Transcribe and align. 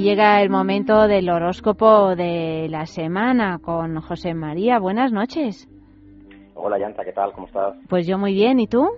Y 0.00 0.02
llega 0.02 0.40
el 0.40 0.48
momento 0.48 1.06
del 1.06 1.28
horóscopo 1.28 2.16
de 2.16 2.68
la 2.70 2.86
semana 2.86 3.58
con 3.58 4.00
José 4.00 4.32
María. 4.32 4.78
Buenas 4.78 5.12
noches. 5.12 5.68
Hola 6.54 6.78
Yanta, 6.78 7.04
¿qué 7.04 7.12
tal? 7.12 7.34
¿Cómo 7.34 7.46
estás? 7.46 7.76
Pues 7.86 8.06
yo 8.06 8.16
muy 8.16 8.32
bien, 8.32 8.60
¿y 8.60 8.66
tú? 8.66 8.88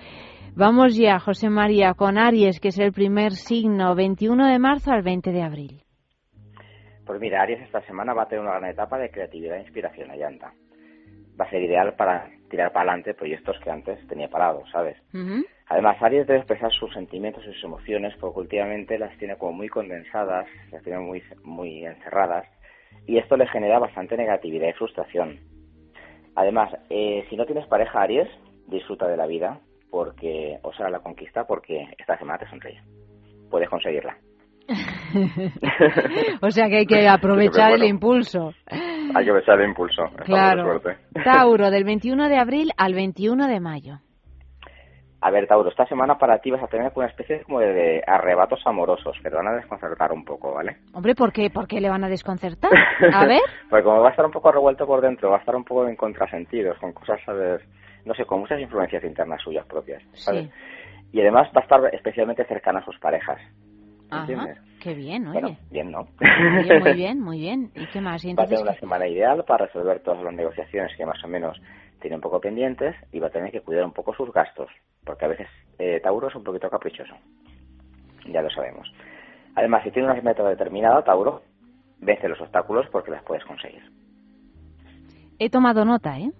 Vamos 0.55 0.95
ya, 0.95 1.17
José 1.17 1.49
María, 1.49 1.95
con 1.95 2.19
Aries, 2.19 2.59
que 2.59 2.67
es 2.67 2.77
el 2.77 2.93
primer 2.93 3.31
signo, 3.31 3.95
21 3.95 4.51
de 4.51 4.59
marzo 4.59 4.91
al 4.91 5.01
20 5.01 5.31
de 5.31 5.41
abril. 5.41 5.81
Pues 7.07 7.19
mira, 7.19 7.41
Aries 7.41 7.59
esta 7.63 7.81
semana 7.87 8.13
va 8.13 8.23
a 8.23 8.27
tener 8.27 8.43
una 8.43 8.59
gran 8.59 8.69
etapa 8.69 8.99
de 8.99 9.09
creatividad 9.09 9.57
e 9.57 9.61
inspiración, 9.61 10.11
allanta. 10.11 10.53
Va 11.41 11.45
a 11.45 11.49
ser 11.49 11.63
ideal 11.63 11.95
para 11.95 12.29
tirar 12.51 12.71
para 12.71 12.91
adelante 12.91 13.15
proyectos 13.15 13.57
que 13.63 13.71
antes 13.71 14.07
tenía 14.07 14.27
parados, 14.27 14.69
¿sabes? 14.71 14.95
Además, 15.69 15.97
Aries 15.99 16.27
debe 16.27 16.41
expresar 16.41 16.71
sus 16.71 16.93
sentimientos 16.93 17.43
y 17.47 17.53
sus 17.53 17.63
emociones 17.63 18.13
porque 18.19 18.41
últimamente 18.41 18.99
las 18.99 19.17
tiene 19.17 19.35
como 19.37 19.53
muy 19.53 19.69
condensadas, 19.69 20.45
las 20.71 20.83
tiene 20.83 20.99
muy, 20.99 21.23
muy 21.43 21.83
encerradas 21.83 22.45
y 23.07 23.17
esto 23.17 23.37
le 23.37 23.47
genera 23.47 23.79
bastante 23.79 24.15
negatividad 24.15 24.69
y 24.69 24.73
frustración. 24.73 25.39
Además, 26.35 26.71
eh, 26.91 27.25
si 27.27 27.37
no 27.37 27.47
tienes 27.47 27.65
pareja, 27.65 28.03
Aries, 28.03 28.29
disfruta 28.67 29.07
de 29.07 29.17
la 29.17 29.25
vida 29.25 29.59
porque, 29.93 30.57
o 30.63 30.73
sea, 30.73 30.89
la 30.89 31.01
conquista 31.01 31.45
porque 31.45 31.87
esta 31.99 32.17
semana 32.17 32.39
te 32.39 32.49
sonríe. 32.49 32.81
Puedes 33.47 33.69
conseguirla. 33.69 34.17
o 36.41 36.49
sea 36.49 36.67
que 36.67 36.77
hay 36.77 36.85
que 36.87 37.07
aprovechar 37.07 37.73
el 37.73 37.83
impulso. 37.83 38.53
Hay 38.71 39.23
que 39.23 39.29
aprovechar 39.29 39.61
el 39.61 39.69
impulso. 39.69 40.05
Claro. 40.25 40.81
Tauro, 41.23 41.69
del 41.69 41.83
21 41.83 42.27
de 42.27 42.37
abril 42.37 42.71
al 42.75 42.95
21 42.95 43.47
de 43.47 43.59
mayo. 43.59 43.99
A 45.21 45.29
ver, 45.29 45.45
Tauro, 45.45 45.69
esta 45.69 45.85
semana 45.85 46.17
para 46.17 46.39
ti 46.39 46.49
vas 46.49 46.63
a 46.63 46.67
tener 46.67 46.91
una 46.95 47.05
especie 47.05 47.43
como 47.43 47.59
de, 47.59 48.03
arrebatos 48.07 48.65
amorosos 48.65 49.15
que 49.21 49.29
te 49.29 49.35
van 49.35 49.47
a 49.47 49.55
desconcertar 49.57 50.11
un 50.11 50.25
poco, 50.25 50.55
¿vale? 50.55 50.77
Hombre, 50.95 51.13
¿por 51.13 51.31
qué? 51.31 51.51
¿Por 51.51 51.67
qué 51.67 51.79
le 51.79 51.89
van 51.91 52.03
a 52.03 52.09
desconcertar? 52.09 52.71
A 53.13 53.25
ver. 53.27 53.41
pues 53.69 53.83
como 53.83 54.01
va 54.01 54.07
a 54.07 54.11
estar 54.11 54.25
un 54.25 54.31
poco 54.31 54.51
revuelto 54.51 54.87
por 54.87 55.01
dentro, 55.01 55.29
va 55.29 55.37
a 55.37 55.39
estar 55.39 55.55
un 55.55 55.63
poco 55.63 55.87
en 55.87 55.95
contrasentidos, 55.95 56.79
con 56.79 56.93
cosas, 56.93 57.19
¿sabes? 57.27 57.61
No 58.05 58.13
sé, 58.13 58.25
con 58.25 58.41
muchas 58.41 58.59
influencias 58.59 59.03
internas 59.03 59.41
suyas 59.41 59.65
propias, 59.65 60.03
¿sabes? 60.13 60.49
Y 61.11 61.21
además 61.21 61.49
va 61.55 61.61
a 61.61 61.63
estar 61.63 61.93
especialmente 61.93 62.43
cercana 62.45 62.79
a 62.79 62.85
sus 62.85 62.97
parejas. 62.99 63.39
¿Entiendes? 64.11 64.57
Qué 64.81 64.93
bien, 64.93 65.27
oye. 65.27 65.39
Bueno, 65.39 65.57
bien, 65.71 65.91
¿no? 65.91 66.07
Muy 66.19 66.63
bien, 66.63 66.79
muy 66.81 66.93
bien, 66.93 67.19
muy 67.23 67.39
bien. 67.39 67.71
¿Y 67.75 67.85
qué 67.87 68.01
más? 68.01 68.23
va 68.25 68.43
a 68.43 68.47
tener 68.47 68.61
una 68.61 68.75
semana 68.75 69.07
ideal 69.07 69.43
para 69.45 69.65
resolver 69.65 70.01
todas 70.01 70.23
las 70.23 70.33
negociaciones 70.33 70.95
que 70.97 71.05
más 71.05 71.23
o 71.23 71.27
menos 71.27 71.59
tiene 72.01 72.17
un 72.17 72.21
poco 72.21 72.41
pendientes 72.41 72.95
y 73.11 73.19
va 73.19 73.27
a 73.27 73.31
tener 73.31 73.51
que 73.51 73.61
cuidar 73.61 73.85
un 73.85 73.93
poco 73.93 74.13
sus 74.13 74.31
gastos, 74.33 74.69
porque 75.05 75.25
a 75.25 75.29
veces 75.29 75.47
eh, 75.79 76.01
Tauro 76.03 76.27
es 76.27 76.35
un 76.35 76.43
poquito 76.43 76.69
caprichoso. 76.69 77.13
Ya 78.27 78.41
lo 78.41 78.49
sabemos. 78.49 78.91
Además, 79.55 79.83
si 79.83 79.91
tiene 79.91 80.09
una 80.09 80.21
meta 80.21 80.43
determinada, 80.43 81.03
Tauro, 81.03 81.43
vence 81.99 82.27
los 82.27 82.41
obstáculos 82.41 82.87
porque 82.91 83.11
las 83.11 83.23
puedes 83.23 83.45
conseguir. 83.45 83.83
He 85.39 85.49
tomado 85.49 85.85
nota, 85.85 86.19
¿eh? 86.19 86.31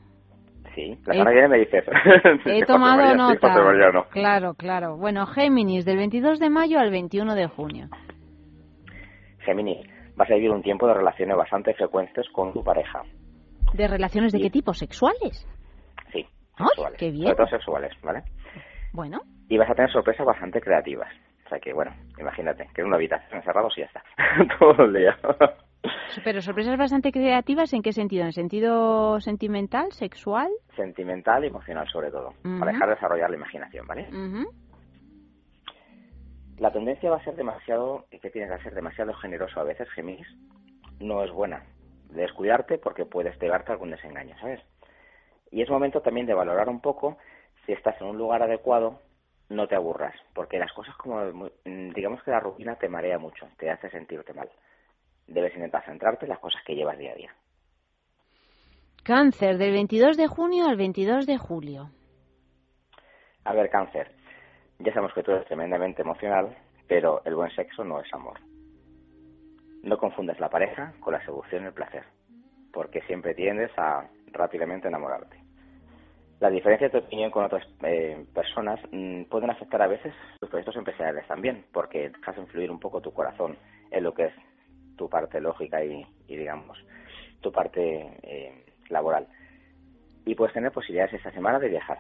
Sí, 0.76 0.98
la 1.06 1.14
semana 1.14 1.32
que 1.32 1.36
viene 1.36 1.48
me 1.50 1.60
dices. 1.60 1.86
He 2.46 2.66
tomado 2.66 3.16
nota. 3.16 3.54
Claro, 4.10 4.54
claro. 4.56 4.98
Bueno, 4.98 5.26
Géminis, 5.28 5.86
del 5.86 5.98
22 5.98 6.40
de 6.40 6.50
mayo 6.50 6.80
al 6.80 6.90
21 6.90 7.36
de 7.36 7.48
junio. 7.48 7.88
Géminis, 9.40 9.86
vas 10.16 10.30
a 10.32 10.36
vivir 10.36 10.52
un 10.52 10.64
tiempo 10.64 10.88
de 10.88 10.96
relaciones 10.96 11.38
bastante 11.38 11.74
frecuentes 11.74 12.26
con 12.32 12.54
tu 12.54 12.64
pareja. 12.64 13.04
¿De 13.74 13.88
relaciones 13.88 14.32
de 14.32 14.40
qué 14.40 14.50
tipo? 14.50 14.74
¿Sexuales? 14.74 15.48
Sí, 16.12 16.26
sexuales. 16.58 16.98
qué 17.00 17.12
bien. 17.12 17.36
Sobre 17.36 17.50
sexuales, 17.50 17.92
¿vale? 18.02 18.24
Bueno. 18.94 19.22
Y 19.50 19.58
vas 19.58 19.70
a 19.70 19.76
tener 19.76 19.92
sorpresas 19.92 20.26
bastante 20.26 20.62
creativas. 20.62 21.10
O 21.46 21.50
sea 21.50 21.60
que, 21.60 21.74
bueno, 21.74 21.92
imagínate, 22.20 22.68
que 22.74 22.82
en 22.82 22.88
una 22.88 22.96
habitación 22.96 23.40
encerrados 23.40 23.74
y 23.78 23.82
ya 23.82 23.88
está. 23.88 24.04
Todo 24.60 24.86
el 24.86 24.94
día. 24.94 25.18
Pero 26.24 26.42
sorpresas 26.42 26.78
bastante 26.78 27.12
creativas, 27.12 27.74
¿en 27.74 27.82
qué 27.82 27.92
sentido? 27.92 28.26
¿En 28.26 28.32
sentido 28.32 29.20
sentimental, 29.20 29.92
sexual? 29.92 30.50
Sentimental 30.76 31.44
y 31.44 31.48
emocional, 31.48 31.88
sobre 31.90 32.10
todo. 32.12 32.34
Para 32.60 32.72
dejar 32.72 32.90
de 32.90 32.96
desarrollar 32.96 33.30
la 33.30 33.36
imaginación, 33.38 33.88
¿vale? 33.88 34.08
La 36.58 36.72
tendencia 36.72 37.10
va 37.10 37.18
a 37.18 37.24
ser 37.24 37.36
demasiado, 37.36 38.06
que 38.10 38.30
tienes 38.30 38.52
que 38.58 38.64
ser 38.64 38.74
demasiado 38.74 39.14
generoso 39.14 39.60
a 39.60 39.64
veces, 39.64 39.90
Géminis, 39.92 40.28
no 41.00 41.24
es 41.24 41.32
buena 41.32 41.64
descuidarte 42.14 42.78
porque 42.78 43.06
puedes 43.06 43.36
pegarte 43.38 43.72
algún 43.72 43.92
desengaño, 43.92 44.38
¿sabes? 44.40 44.62
Y 45.52 45.62
es 45.62 45.70
momento 45.70 46.02
también 46.02 46.26
de 46.26 46.34
valorar 46.34 46.70
un 46.70 46.80
poco 46.80 47.18
si 47.66 47.74
estás 47.74 48.00
en 48.02 48.08
un 48.08 48.18
lugar 48.18 48.42
adecuado, 48.44 49.00
no 49.50 49.68
te 49.68 49.76
aburras, 49.76 50.16
porque 50.34 50.60
las 50.60 50.72
cosas 50.74 50.96
como, 50.96 51.22
digamos 51.66 52.24
que 52.24 52.32
la 52.32 52.40
rutina 52.40 52.76
te 52.76 52.90
marea 52.90 53.20
mucho, 53.20 53.48
te 53.58 53.70
hace 53.70 53.90
sentirte 53.90 54.34
mal. 54.34 54.50
Debes 55.28 55.54
intentar 55.56 55.86
centrarte 55.86 56.26
en 56.26 56.30
las 56.30 56.40
cosas 56.40 56.62
que 56.66 56.76
llevas 56.76 56.98
día 56.98 57.12
a 57.12 57.16
día. 57.16 57.36
Cáncer, 59.04 59.58
del 59.58 59.74
22 59.74 60.16
de 60.16 60.28
junio 60.28 60.66
al 60.66 60.78
22 60.78 61.26
de 61.26 61.38
julio. 61.38 61.90
A 63.44 63.54
ver, 63.54 63.70
cáncer, 63.70 64.10
ya 64.80 64.94
sabemos 64.94 65.14
que 65.14 65.24
tú 65.24 65.32
eres 65.32 65.46
tremendamente 65.46 66.04
emocional, 66.04 66.56
pero 66.88 67.22
el 67.26 67.36
buen 67.36 67.54
sexo 67.54 67.84
no 67.84 68.00
es 68.00 68.08
amor. 68.14 68.40
No 69.84 69.98
confundas 69.98 70.40
la 70.40 70.50
pareja 70.50 70.94
con 71.02 71.12
la 71.12 71.26
seducción 71.26 71.64
y 71.64 71.66
el 71.68 71.74
placer, 71.74 72.06
porque 72.72 73.02
siempre 73.02 73.36
tiendes 73.36 73.72
a 73.78 74.08
rápidamente 74.32 74.88
enamorarte. 74.88 75.36
La 76.40 76.50
diferencia 76.50 76.88
de 76.88 76.98
tu 76.98 77.06
opinión 77.06 77.30
con 77.30 77.44
otras 77.44 77.68
eh, 77.84 78.26
personas 78.34 78.80
mm, 78.90 79.24
pueden 79.24 79.50
afectar 79.50 79.82
a 79.82 79.88
veces 79.88 80.14
tus 80.40 80.50
proyectos 80.50 80.78
empresariales 80.78 81.28
también, 81.28 81.66
porque 81.74 82.10
dejas 82.10 82.38
influir 82.38 82.72
un 82.72 82.80
poco 82.80 83.02
tu 83.02 83.12
corazón 83.12 83.58
en 83.92 84.02
lo 84.02 84.14
que 84.14 84.28
es 84.28 84.34
tu 84.96 85.10
parte 85.10 85.42
lógica 85.42 85.84
y, 85.84 86.08
digamos, 86.26 86.78
tu 87.42 87.52
parte 87.52 88.18
eh, 88.24 88.73
laboral. 88.90 89.28
Y 90.26 90.36
puedes 90.36 90.54
tener 90.54 90.72
posibilidades 90.72 91.14
esta 91.14 91.32
semana 91.32 91.60
de 91.60 91.70
viajar. 91.70 92.00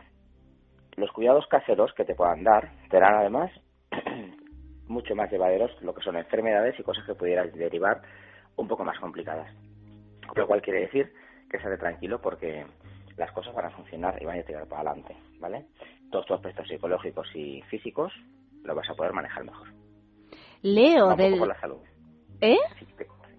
Los 0.95 1.11
cuidados 1.11 1.47
caseros 1.47 1.93
que 1.93 2.05
te 2.05 2.15
puedan 2.15 2.43
dar 2.43 2.71
te 2.89 2.99
darán 2.99 3.19
además 3.19 3.51
mucho 4.87 5.15
más 5.15 5.31
llevaderos 5.31 5.71
lo 5.81 5.93
que 5.93 6.03
son 6.03 6.17
enfermedades 6.17 6.79
y 6.79 6.83
cosas 6.83 7.05
que 7.05 7.15
pudieran 7.15 7.51
derivar 7.51 8.01
un 8.55 8.67
poco 8.67 8.83
más 8.83 8.99
complicadas. 8.99 9.51
Lo 10.35 10.47
cual 10.47 10.61
quiere 10.61 10.81
decir 10.81 11.11
que 11.49 11.59
sale 11.59 11.77
tranquilo 11.77 12.21
porque 12.21 12.65
las 13.17 13.31
cosas 13.31 13.53
van 13.53 13.65
a 13.65 13.71
funcionar 13.71 14.21
y 14.21 14.25
van 14.25 14.39
a 14.39 14.43
tirar 14.43 14.67
para 14.67 14.81
adelante, 14.81 15.15
¿vale? 15.39 15.65
Todos 16.11 16.25
tus 16.25 16.35
aspectos 16.37 16.67
psicológicos 16.67 17.27
y 17.35 17.61
físicos 17.63 18.11
lo 18.63 18.75
vas 18.75 18.89
a 18.89 18.95
poder 18.95 19.13
manejar 19.13 19.43
mejor. 19.43 19.67
Leo 20.61 21.15
del... 21.15 21.39
la 21.39 21.59
salud. 21.59 21.81
¿Eh? 22.41 22.57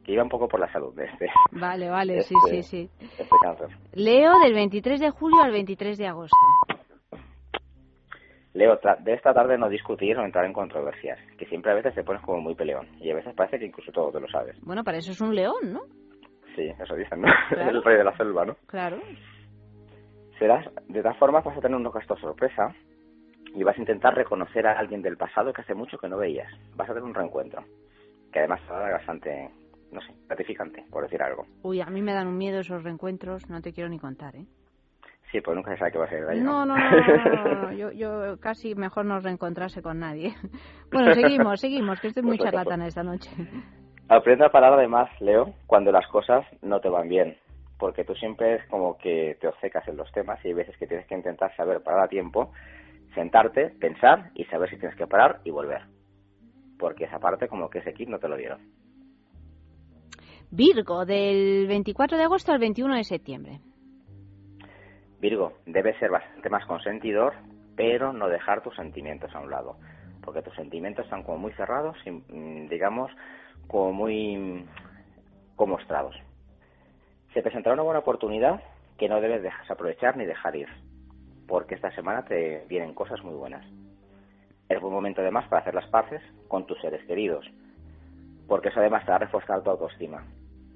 Que 0.05 0.12
iba 0.12 0.23
un 0.23 0.29
poco 0.29 0.49
por 0.49 0.61
la 0.61 0.71
salud 0.71 0.95
de 0.95 1.06
este. 1.06 1.29
Vale, 1.53 1.89
vale, 1.89 2.21
sí, 2.23 2.35
este 2.47 2.62
sí, 2.62 2.89
sí. 2.89 3.06
Este 3.19 3.37
cáncer. 3.43 3.69
Leo 3.93 4.39
del 4.39 4.55
23 4.55 5.01
de 5.01 5.11
julio 5.11 5.43
al 5.43 5.53
23 5.53 5.99
de 5.99 6.06
agosto. 6.06 6.37
Leo, 8.53 8.79
de 9.01 9.15
esta 9.15 9.35
tarde 9.35 9.59
no 9.59 9.69
discutir 9.69 10.17
o 10.17 10.25
entrar 10.25 10.45
en 10.45 10.53
controversias, 10.53 11.19
que 11.37 11.47
siempre 11.47 11.73
a 11.73 11.75
veces 11.75 11.93
te 11.95 12.05
pones 12.05 12.23
como 12.23 12.41
muy 12.41 12.55
peleón 12.55 12.87
y 13.01 13.11
a 13.11 13.15
veces 13.17 13.35
parece 13.35 13.59
que 13.59 13.67
incluso 13.67 13.91
todo 13.91 14.12
te 14.12 14.21
lo 14.21 14.29
sabes. 14.29 14.56
Bueno, 14.62 14.85
para 14.85 14.99
eso 14.99 15.11
es 15.11 15.21
un 15.21 15.35
león, 15.35 15.73
¿no? 15.73 15.81
Sí, 16.55 16.71
eso 16.81 16.95
dicen, 16.95 17.21
¿no? 17.21 17.29
Es 17.51 17.67
el 17.67 17.83
rey 17.83 17.97
de 17.97 18.05
la 18.05 18.17
selva, 18.17 18.45
¿no? 18.45 18.55
Claro. 18.67 18.99
Serás, 20.39 20.67
de 20.87 21.03
todas 21.03 21.19
formas 21.19 21.45
vas 21.45 21.56
a 21.56 21.61
tener 21.61 21.77
un 21.77 21.93
gesto 21.93 22.17
sorpresa 22.17 22.73
y 23.55 23.62
vas 23.62 23.77
a 23.77 23.81
intentar 23.81 24.15
reconocer 24.15 24.67
a 24.67 24.79
alguien 24.79 25.03
del 25.03 25.17
pasado 25.17 25.53
que 25.53 25.62
hace 25.62 25.75
mucho 25.75 25.99
que 25.99 26.09
no 26.09 26.19
veías. 26.19 26.51
Vas 26.77 26.89
a 26.89 26.95
tener 26.95 27.05
un 27.05 27.15
reencuentro, 27.15 27.65
que 28.33 28.41
además 28.41 28.61
será 28.67 28.91
bastante, 28.93 29.51
no 29.94 30.00
sé, 30.02 30.12
gratificante, 30.26 30.85
por 30.91 31.05
decir 31.05 31.23
algo. 31.23 31.46
Uy, 31.62 31.81
a 31.81 31.87
mí 31.87 32.02
me 32.02 32.12
dan 32.12 32.26
un 32.26 32.37
miedo 32.37 32.61
esos 32.61 32.82
reencuentros, 32.82 33.49
no 33.49 33.62
te 33.62 33.73
quiero 33.73 33.88
ni 33.88 33.99
contar, 33.99 34.37
¿eh? 34.37 34.44
Sí, 35.32 35.41
pues 35.41 35.56
nunca 35.56 35.73
se 35.73 35.79
sabe 35.79 35.93
qué 35.93 35.99
va 35.99 36.05
a 36.05 36.08
ser. 36.08 36.43
No, 36.43 36.64
no, 36.64 36.76
no, 36.76 37.73
Yo, 37.73 37.91
yo 37.91 38.38
casi 38.38 38.75
mejor 38.75 39.05
no 39.05 39.19
reencontrarse 39.19 39.82
con 39.82 39.99
nadie. 39.99 40.35
Bueno, 40.93 41.12
seguimos, 41.12 41.61
seguimos, 41.61 42.00
que 42.00 42.08
estoy 42.08 42.23
muy 42.23 42.37
pues 42.37 42.49
charlatana 42.49 42.87
esta 42.87 43.02
noche. 43.02 43.29
Aprende 44.08 44.44
a 44.44 44.52
parar 44.52 44.75
además, 44.75 45.11
Leo, 45.20 45.55
cuando 45.67 45.91
las 45.91 46.06
cosas 46.06 46.46
no 46.62 46.81
te 46.81 46.88
van 46.88 47.08
bien, 47.08 47.37
porque 47.79 48.05
tú 48.05 48.14
siempre 48.14 48.56
es 48.56 48.67
como 48.67 48.96
que 48.99 49.37
te 49.41 49.49
obcecas 49.49 49.88
en 49.88 49.96
los 49.96 50.12
temas 50.12 50.38
y 50.44 50.49
hay 50.49 50.55
veces 50.55 50.76
que 50.76 50.87
tienes 50.87 51.06
que 51.08 51.17
intentar 51.17 51.56
saber 51.56 51.82
parar 51.82 52.05
a 52.05 52.08
tiempo 52.08 52.52
sentarte, 53.14 53.70
pensar 53.81 54.31
y 54.35 54.44
saber 54.44 54.70
si 54.70 54.76
tienes 54.76 54.96
que 54.96 55.06
parar 55.06 55.41
y 55.44 55.50
volver. 55.50 55.82
Porque 56.79 57.05
esa 57.05 57.19
parte 57.19 57.49
como 57.49 57.70
que 57.70 57.79
ese 57.79 57.94
kit 57.94 58.08
no 58.08 58.19
te 58.19 58.29
lo 58.29 58.37
dieron. 58.37 58.61
Virgo, 60.56 61.05
del 61.05 61.67
24 61.67 62.17
de 62.17 62.23
agosto 62.23 62.53
al 62.53 62.61
21 62.61 62.95
de 62.95 63.03
septiembre. 63.03 63.59
Virgo, 65.21 65.55
debes 65.67 65.99
ser 65.99 66.12
bastante 66.12 66.49
más 66.49 66.65
consentidor, 66.67 67.35
pero 67.75 68.12
no 68.12 68.29
dejar 68.29 68.62
tus 68.62 68.73
sentimientos 68.77 69.35
a 69.35 69.41
un 69.41 69.51
lado. 69.51 69.79
Porque 70.23 70.43
tus 70.43 70.55
sentimientos 70.55 71.06
están 71.06 71.25
como 71.25 71.39
muy 71.39 71.53
cerrados 71.55 71.97
mm, 72.06 72.69
digamos, 72.69 73.11
como 73.67 73.93
muy 73.93 74.65
como 75.56 75.75
mostrados. 75.75 76.15
Se 77.33 77.43
presentará 77.43 77.75
una 77.75 77.83
buena 77.83 77.99
oportunidad 77.99 78.62
que 78.97 79.09
no 79.09 79.21
debes 79.21 79.43
dejar 79.43 79.67
aprovechar 79.69 80.17
ni 80.17 80.25
dejar 80.25 80.55
ir, 80.55 80.69
porque 81.49 81.75
esta 81.75 81.91
semana 81.97 82.25
te 82.27 82.65
vienen 82.69 82.95
cosas 82.95 83.21
muy 83.25 83.35
buenas. 83.35 83.67
Es 84.69 84.81
buen 84.81 84.95
momento 84.95 85.21
además 85.21 85.49
para 85.49 85.62
hacer 85.62 85.75
las 85.75 85.89
paces 85.89 86.23
con 86.47 86.65
tus 86.65 86.81
seres 86.81 87.05
queridos, 87.09 87.45
porque 88.47 88.69
eso 88.69 88.79
además 88.79 89.05
te 89.05 89.11
va 89.11 89.17
a 89.17 89.27
reforzar 89.27 89.61
tu 89.61 89.71
autoestima. 89.71 90.25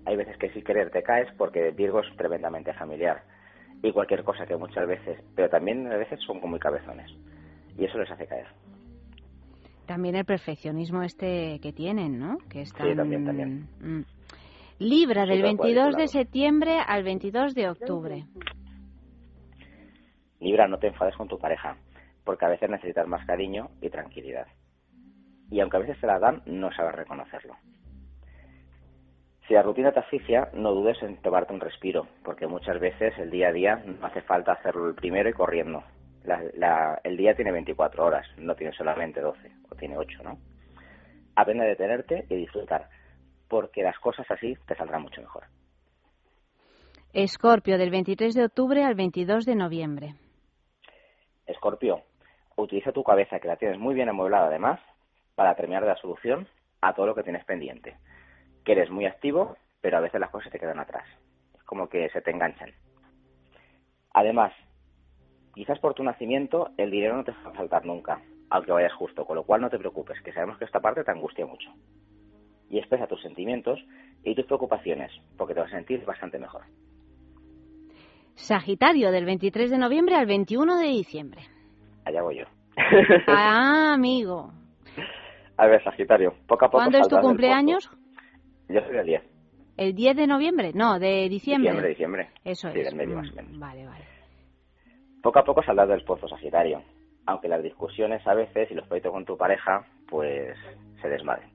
Hay 0.09 0.17
veces 0.17 0.39
que 0.39 0.49
sin 0.55 0.65
querer 0.65 0.89
te 0.91 1.03
caes 1.03 1.29
porque 1.37 1.71
Virgo 1.73 2.01
es 2.01 2.17
tremendamente 2.17 2.73
familiar 2.73 3.25
y 3.83 3.93
cualquier 3.93 4.25
cosa 4.25 4.47
que 4.47 4.57
muchas 4.57 4.89
veces, 4.89 5.23
pero 5.37 5.51
también 5.51 5.87
a 5.93 5.99
veces 5.99 6.19
son 6.25 6.41
como 6.41 6.53
muy 6.53 6.59
cabezones 6.59 7.11
y 7.77 7.85
eso 7.85 7.99
les 7.99 8.11
hace 8.11 8.27
caer. 8.27 8.47
También 9.85 10.17
el 10.17 10.25
perfeccionismo 10.25 11.03
este 11.03 11.61
que 11.61 11.75
tienen, 11.75 12.19
¿no? 12.19 12.39
Que 12.49 12.65
Sí, 12.65 12.73
también, 12.97 13.27
también. 13.27 13.69
Mm. 13.83 14.05
Libra, 14.79 15.27
del 15.27 15.43
22 15.43 15.97
de 15.97 16.09
septiembre 16.09 16.79
al 16.87 17.03
22 17.03 17.55
de 17.55 17.69
octubre. 17.69 18.25
Libra, 20.41 20.69
no 20.69 20.79
te 20.79 20.87
enfades 20.87 21.17
con 21.17 21.29
tu 21.29 21.39
pareja, 21.39 21.77
porque 22.25 22.47
a 22.47 22.49
veces 22.49 22.71
necesitas 22.71 23.07
más 23.07 23.27
cariño 23.27 23.69
y 23.83 23.91
tranquilidad. 23.91 24.47
Y 25.51 25.61
aunque 25.61 25.77
a 25.77 25.81
veces 25.81 26.01
te 26.01 26.07
la 26.07 26.19
dan, 26.19 26.41
no 26.47 26.73
sabes 26.73 26.95
reconocerlo. 26.95 27.57
Si 29.49 29.55
la 29.55 29.63
rutina 29.63 29.93
te 29.93 30.01
asfixia, 30.01 30.51
no 30.53 30.73
dudes 30.73 31.03
en 31.03 31.17
tomarte 31.23 31.55
un 31.55 31.61
respiro, 31.61 32.07
porque 32.23 32.47
muchas 32.47 32.79
veces 32.79 33.19
el 33.19 33.31
día 33.31 33.49
a 33.49 33.53
día 33.53 33.77
no 33.77 34.07
hace 34.07 34.21
falta 34.21 34.53
hacerlo 34.53 34.87
el 34.87 34.95
primero 34.95 35.31
y 35.31 35.33
corriendo. 35.33 35.83
el 37.03 37.17
día 37.17 37.35
tiene 37.35 37.53
24 37.53 38.05
horas, 38.05 38.27
no 38.37 38.55
tiene 38.55 38.75
solamente 38.75 39.23
12, 39.23 39.51
o 39.71 39.75
tiene 39.75 39.97
8, 39.97 40.23
¿no? 40.23 40.39
Aprende 41.35 41.65
a 41.65 41.69
detenerte 41.69 42.27
y 42.29 42.37
disfrutar 42.37 42.91
porque 43.49 43.83
las 43.83 43.99
cosas 43.99 44.31
así 44.31 44.55
te 44.67 44.75
saldrán 44.77 45.03
mucho 45.03 45.23
mejor. 45.23 45.45
Escorpio, 47.15 47.79
del 47.79 47.91
23 47.91 48.35
de 48.35 48.45
octubre 48.45 48.85
al 48.85 48.95
22 48.95 49.47
de 49.47 49.55
noviembre. 49.55 50.15
Escorpio, 51.47 52.03
utiliza 52.57 52.93
tu 52.93 53.03
cabeza, 53.03 53.41
que 53.41 53.49
la 53.49 53.57
tienes 53.57 53.79
muy 53.79 53.95
bien 53.95 54.11
amueblada 54.11 54.49
además, 54.49 54.79
para 55.35 55.55
terminar 55.55 55.85
la 55.85 55.97
solución 55.97 56.47
a 56.83 56.93
todo 56.93 57.07
lo 57.07 57.15
que 57.15 57.23
tienes 57.23 57.47
pendiente. 57.47 57.97
Que 58.69 58.73
eres 58.73 58.91
muy 58.91 59.07
activo, 59.07 59.57
pero 59.81 59.97
a 59.97 60.01
veces 60.01 60.21
las 60.21 60.29
cosas 60.29 60.53
te 60.53 60.59
quedan 60.59 60.79
atrás. 60.79 61.07
Es 61.55 61.63
como 61.63 61.89
que 61.89 62.11
se 62.11 62.21
te 62.21 62.31
enganchan. 62.31 62.71
Además, 64.13 64.53
quizás 65.55 65.79
por 65.79 65.95
tu 65.95 66.05
nacimiento 66.05 66.69
el 66.77 66.91
dinero 66.91 67.17
no 67.17 67.25
te 67.25 67.33
va 67.33 67.49
a 67.49 67.55
faltar 67.55 67.87
nunca, 67.87 68.21
aunque 68.51 68.73
vayas 68.73 68.93
justo, 68.93 69.25
con 69.25 69.37
lo 69.37 69.45
cual 69.45 69.63
no 69.63 69.71
te 69.71 69.79
preocupes, 69.79 70.21
que 70.21 70.35
sabemos 70.35 70.59
que 70.59 70.67
esta 70.67 70.81
parte 70.81 71.03
te 71.03 71.11
angustia 71.11 71.47
mucho 71.47 71.71
y 72.69 72.77
expresa 72.77 73.07
tus 73.07 73.23
sentimientos 73.23 73.83
y 74.23 74.35
tus 74.35 74.45
preocupaciones, 74.45 75.13
porque 75.39 75.55
te 75.55 75.61
vas 75.61 75.73
a 75.73 75.77
sentir 75.77 76.05
bastante 76.05 76.39
mejor. 76.39 76.65
Sagitario, 78.35 79.11
del 79.13 79.25
23 79.25 79.71
de 79.71 79.79
noviembre 79.79 80.15
al 80.15 80.27
21 80.27 80.77
de 80.77 80.89
diciembre. 80.89 81.41
Allá 82.05 82.21
voy 82.21 82.41
yo. 82.41 82.45
Ah, 83.29 83.95
amigo. 83.95 84.53
A 85.57 85.67
ver, 85.67 85.83
Sagitario, 85.83 86.35
poco 86.47 86.67
a 86.67 86.69
poco. 86.69 86.83
¿Cuándo 86.83 86.99
es 86.99 87.09
tu 87.09 87.19
cumpleaños? 87.19 87.91
Yo 88.69 88.81
soy 88.83 88.97
el 88.97 89.07
10. 89.07 89.23
¿El 89.77 89.95
10 89.95 90.17
de 90.17 90.27
noviembre? 90.27 90.73
No, 90.75 90.99
de 90.99 91.29
diciembre. 91.29 91.71
Diciembre, 91.71 91.89
diciembre. 91.89 92.29
Eso 92.45 92.71
sí, 92.73 92.81
es. 92.81 92.87
del 92.87 92.97
medio 92.97 93.17
más 93.17 93.31
o 93.31 93.35
menos. 93.35 93.53
Mm, 93.53 93.61
vale, 93.61 93.87
vale. 93.87 94.05
Poco 95.23 95.39
a 95.39 95.45
poco 95.45 95.63
saldrás 95.63 95.89
del 95.89 96.05
pozo, 96.05 96.29
Sagitario. 96.29 96.83
Aunque 97.27 97.49
las 97.49 97.63
discusiones 97.63 98.27
a 98.27 98.35
veces 98.35 98.71
y 98.71 98.75
los 98.75 98.87
proyectos 98.87 99.13
con 99.13 99.25
tu 99.25 99.37
pareja, 99.37 99.87
pues 100.09 100.57
se 101.01 101.09
desmadren. 101.09 101.51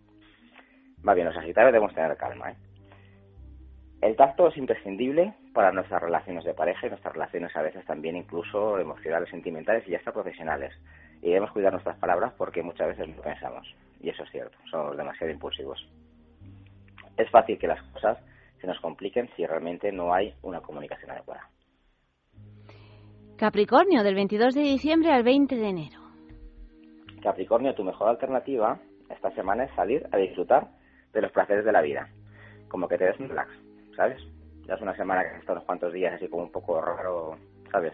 Va 1.08 1.14
bien, 1.14 1.28
los 1.28 1.36
Sagitarios 1.36 1.74
debemos 1.74 1.94
tener 1.94 2.16
calma. 2.16 2.52
¿eh? 2.52 2.56
El 4.02 4.16
tacto 4.16 4.48
es 4.48 4.58
imprescindible 4.58 5.34
para 5.54 5.72
nuestras 5.72 6.02
relaciones 6.02 6.44
de 6.44 6.54
pareja 6.54 6.88
y 6.88 6.90
nuestras 6.90 7.14
relaciones 7.14 7.56
a 7.56 7.62
veces 7.62 7.86
también 7.86 8.16
incluso 8.16 8.80
emocionales, 8.80 9.30
sentimentales 9.30 9.88
y 9.88 9.96
hasta 9.96 10.12
profesionales. 10.12 10.74
Y 11.22 11.28
debemos 11.28 11.52
cuidar 11.52 11.72
nuestras 11.72 11.98
palabras 11.98 12.34
porque 12.38 12.64
muchas 12.64 12.90
veces 12.90 13.16
lo 13.16 13.22
pensamos. 13.22 13.68
Y 14.02 14.10
eso 14.10 14.24
es 14.24 14.32
cierto, 14.32 14.58
somos 14.70 14.98
demasiado 14.98 15.32
impulsivos. 15.32 15.88
Es 17.18 17.30
fácil 17.30 17.58
que 17.58 17.68
las 17.68 17.82
cosas 17.92 18.18
se 18.60 18.68
nos 18.68 18.80
compliquen 18.80 19.30
si 19.36 19.46
realmente 19.46 19.92
no 19.92 20.14
hay 20.14 20.34
una 20.42 20.62
comunicación 20.62 21.12
adecuada. 21.12 21.50
Capricornio, 23.38 24.04
del 24.04 24.16
22 24.16 24.56
de 24.56 24.62
diciembre 24.62 25.12
al 25.12 25.24
20 25.24 25.56
de 25.56 25.68
enero. 25.68 26.00
Capricornio, 27.22 27.76
tu 27.76 27.84
mejor 27.84 28.10
alternativa 28.10 28.80
esta 29.10 29.32
semana 29.32 29.66
es 29.66 29.76
salir 29.76 30.08
a 30.12 30.18
disfrutar 30.18 30.70
de 31.12 31.22
los 31.22 31.32
placeres 31.32 31.66
de 31.66 31.72
la 31.72 31.82
vida. 31.82 32.10
Como 32.70 32.88
que 32.88 32.98
te 32.98 33.06
des 33.06 33.20
un 33.20 33.30
relax, 33.30 33.52
¿sabes? 33.96 34.22
Ya 34.68 34.76
es 34.76 34.82
una 34.82 34.96
semana 34.96 35.24
que 35.24 35.30
has 35.30 35.40
estado 35.40 35.58
unos 35.58 35.66
cuantos 35.66 35.94
días 35.94 36.14
así 36.14 36.28
como 36.28 36.44
un 36.44 36.52
poco 36.52 36.80
raro, 36.82 37.38
¿sabes? 37.72 37.94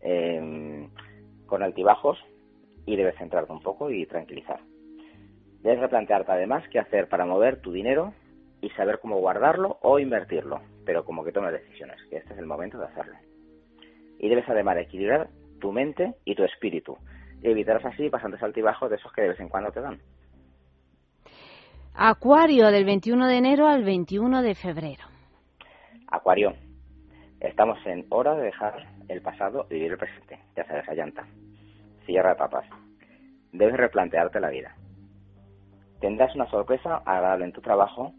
Em, 0.00 0.90
con 1.46 1.62
altibajos 1.62 2.18
y 2.86 2.96
debes 2.96 3.16
centrarte 3.16 3.52
un 3.52 3.62
poco 3.62 3.90
y 3.90 4.06
tranquilizar. 4.06 4.60
Debes 5.62 5.80
replantearte 5.80 6.32
además 6.32 6.64
qué 6.70 6.78
hacer 6.78 7.08
para 7.08 7.26
mover 7.26 7.60
tu 7.60 7.70
dinero 7.70 8.12
y 8.60 8.70
saber 8.70 8.98
cómo 9.00 9.18
guardarlo 9.18 9.78
o 9.82 9.98
invertirlo, 9.98 10.60
pero 10.84 11.04
como 11.04 11.24
que 11.24 11.32
tomes 11.32 11.52
decisiones, 11.52 11.98
que 12.08 12.18
este 12.18 12.32
es 12.32 12.38
el 12.38 12.46
momento 12.46 12.78
de 12.78 12.86
hacerlo. 12.86 13.16
Y 14.18 14.28
debes 14.28 14.48
además 14.48 14.76
equilibrar 14.78 15.28
tu 15.60 15.72
mente 15.72 16.14
y 16.24 16.34
tu 16.34 16.44
espíritu 16.44 16.96
y 17.42 17.50
evitarás 17.50 17.84
así 17.84 18.08
bastantes 18.08 18.42
altibajos 18.42 18.90
de 18.90 18.96
esos 18.96 19.12
que 19.12 19.22
de 19.22 19.28
vez 19.28 19.40
en 19.40 19.48
cuando 19.48 19.70
te 19.70 19.80
dan. 19.80 19.98
Acuario 21.94 22.70
del 22.70 22.84
21 22.84 23.26
de 23.26 23.36
enero 23.36 23.66
al 23.66 23.82
21 23.82 24.42
de 24.42 24.54
febrero. 24.54 25.04
Acuario, 26.08 26.54
estamos 27.40 27.78
en 27.86 28.06
hora 28.10 28.34
de 28.34 28.44
dejar 28.44 28.86
el 29.08 29.22
pasado 29.22 29.66
y 29.70 29.74
vivir 29.74 29.92
el 29.92 29.98
presente. 29.98 30.38
Ya 30.56 30.64
sabes, 30.66 30.88
a 30.88 30.94
llanta. 30.94 31.26
Cierra 32.06 32.36
papas. 32.36 32.66
Debes 33.52 33.76
replantearte 33.76 34.40
la 34.40 34.50
vida. 34.50 34.74
Tendrás 36.00 36.34
una 36.34 36.48
sorpresa 36.50 37.02
agradable 37.04 37.46
en 37.46 37.52
tu 37.52 37.60
trabajo 37.60 38.14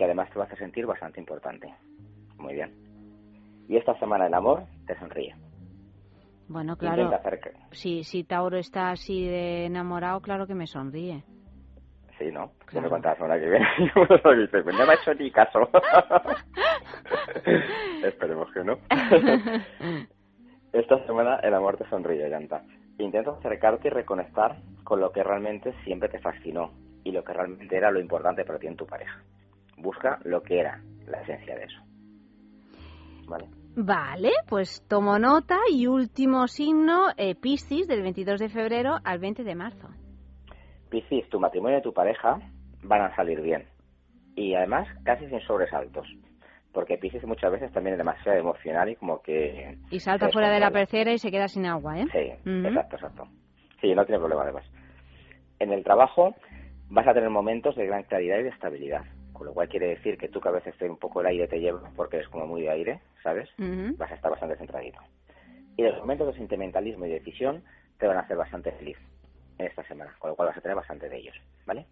que 0.00 0.04
además 0.06 0.30
te 0.30 0.38
vas 0.38 0.50
a 0.50 0.56
sentir 0.56 0.86
bastante 0.86 1.20
importante. 1.20 1.74
Muy 2.38 2.54
bien. 2.54 2.72
Y 3.68 3.76
esta 3.76 3.94
semana 3.98 4.28
el 4.28 4.32
amor 4.32 4.62
te 4.86 4.98
sonríe. 4.98 5.34
Bueno, 6.48 6.78
claro. 6.78 7.10
Si, 7.72 8.02
si 8.04 8.24
Tauro 8.24 8.56
está 8.56 8.92
así 8.92 9.28
de 9.28 9.66
enamorado, 9.66 10.22
claro 10.22 10.46
que 10.46 10.54
me 10.54 10.66
sonríe. 10.66 11.22
Sí, 12.18 12.32
¿no? 12.32 12.52
Claro. 12.64 12.90
me 12.90 12.98
la 12.98 13.14
semana 13.14 13.38
que 13.38 13.50
viene. 13.50 13.66
dice, 14.42 14.62
pues 14.62 14.74
no 14.74 14.86
me 14.86 14.92
ha 14.92 14.94
hecho 14.94 15.12
ni 15.12 15.30
caso. 15.30 15.68
Esperemos 18.02 18.50
que 18.54 18.64
no. 18.64 18.78
Esta 20.72 21.04
semana 21.04 21.40
el 21.42 21.52
amor 21.52 21.76
te 21.76 21.86
sonríe, 21.90 22.30
Yanta. 22.30 22.62
Intenta 22.96 23.32
acercarte 23.32 23.88
y 23.88 23.90
reconectar 23.90 24.56
con 24.82 24.98
lo 24.98 25.12
que 25.12 25.22
realmente 25.22 25.74
siempre 25.84 26.08
te 26.08 26.20
fascinó 26.20 26.72
y 27.04 27.12
lo 27.12 27.22
que 27.22 27.34
realmente 27.34 27.76
era 27.76 27.90
lo 27.90 28.00
importante 28.00 28.46
para 28.46 28.58
ti 28.58 28.66
en 28.66 28.76
tu 28.76 28.86
pareja. 28.86 29.22
Busca 29.80 30.18
lo 30.24 30.42
que 30.42 30.60
era 30.60 30.82
la 31.06 31.20
esencia 31.22 31.54
de 31.54 31.64
eso. 31.64 31.80
¿Vale? 33.26 33.48
Vale, 33.76 34.30
pues 34.48 34.84
tomo 34.88 35.18
nota 35.18 35.56
y 35.70 35.86
último 35.86 36.48
signo, 36.48 37.08
eh, 37.16 37.34
Piscis, 37.36 37.86
del 37.86 38.02
22 38.02 38.40
de 38.40 38.48
febrero 38.48 38.98
al 39.04 39.18
20 39.20 39.44
de 39.44 39.54
marzo. 39.54 39.88
Piscis, 40.90 41.28
tu 41.28 41.38
matrimonio 41.38 41.78
y 41.78 41.82
tu 41.82 41.92
pareja 41.92 42.40
van 42.82 43.02
a 43.02 43.14
salir 43.14 43.40
bien. 43.40 43.64
Y 44.34 44.54
además, 44.54 44.88
casi 45.04 45.28
sin 45.28 45.40
sobresaltos. 45.42 46.06
Porque 46.72 46.98
Piscis 46.98 47.24
muchas 47.24 47.52
veces 47.52 47.72
también 47.72 47.94
es 47.94 47.98
demasiado 47.98 48.38
emocional 48.38 48.88
y 48.88 48.96
como 48.96 49.22
que... 49.22 49.78
Y 49.90 50.00
salta 50.00 50.28
fuera 50.30 50.50
de 50.50 50.60
la 50.60 50.70
pecera 50.70 51.12
y 51.12 51.18
se 51.18 51.30
queda 51.30 51.46
sin 51.46 51.66
agua, 51.66 51.98
¿eh? 51.98 52.06
Sí, 52.12 52.50
exacto, 52.64 52.96
exacto. 52.96 53.28
Sí, 53.80 53.94
no 53.94 54.04
tiene 54.04 54.18
problema 54.18 54.42
además. 54.42 54.64
En 55.58 55.72
el 55.72 55.84
trabajo 55.84 56.34
vas 56.88 57.06
a 57.06 57.14
tener 57.14 57.30
momentos 57.30 57.76
de 57.76 57.86
gran 57.86 58.02
claridad 58.02 58.38
y 58.38 58.44
de 58.44 58.48
estabilidad. 58.50 59.02
Con 59.40 59.46
lo 59.46 59.54
cual 59.54 59.70
quiere 59.70 59.88
decir 59.88 60.18
que 60.18 60.28
tú 60.28 60.38
que 60.38 60.50
a 60.50 60.52
veces 60.52 60.74
un 60.82 60.98
poco 60.98 61.22
el 61.22 61.28
aire 61.28 61.48
te 61.48 61.58
lleva 61.58 61.80
porque 61.96 62.18
eres 62.18 62.28
como 62.28 62.46
muy 62.46 62.60
de 62.60 62.68
aire, 62.68 63.00
¿sabes? 63.22 63.48
Vas 63.96 64.10
a 64.10 64.14
estar 64.14 64.30
bastante 64.30 64.54
centradito. 64.58 64.98
Y 65.78 65.82
los 65.82 65.98
momentos 65.98 66.26
de 66.26 66.34
sentimentalismo 66.34 67.06
y 67.06 67.12
decisión 67.12 67.64
te 67.98 68.06
van 68.06 68.18
a 68.18 68.20
hacer 68.20 68.36
bastante 68.36 68.70
feliz 68.72 68.98
esta 69.56 69.82
semana, 69.84 70.14
con 70.18 70.28
lo 70.28 70.36
cual 70.36 70.48
vas 70.48 70.58
a 70.58 70.60
tener 70.60 70.76
bastante 70.76 71.08
de 71.08 71.16
ellos, 71.16 71.34
¿vale? 71.64 71.86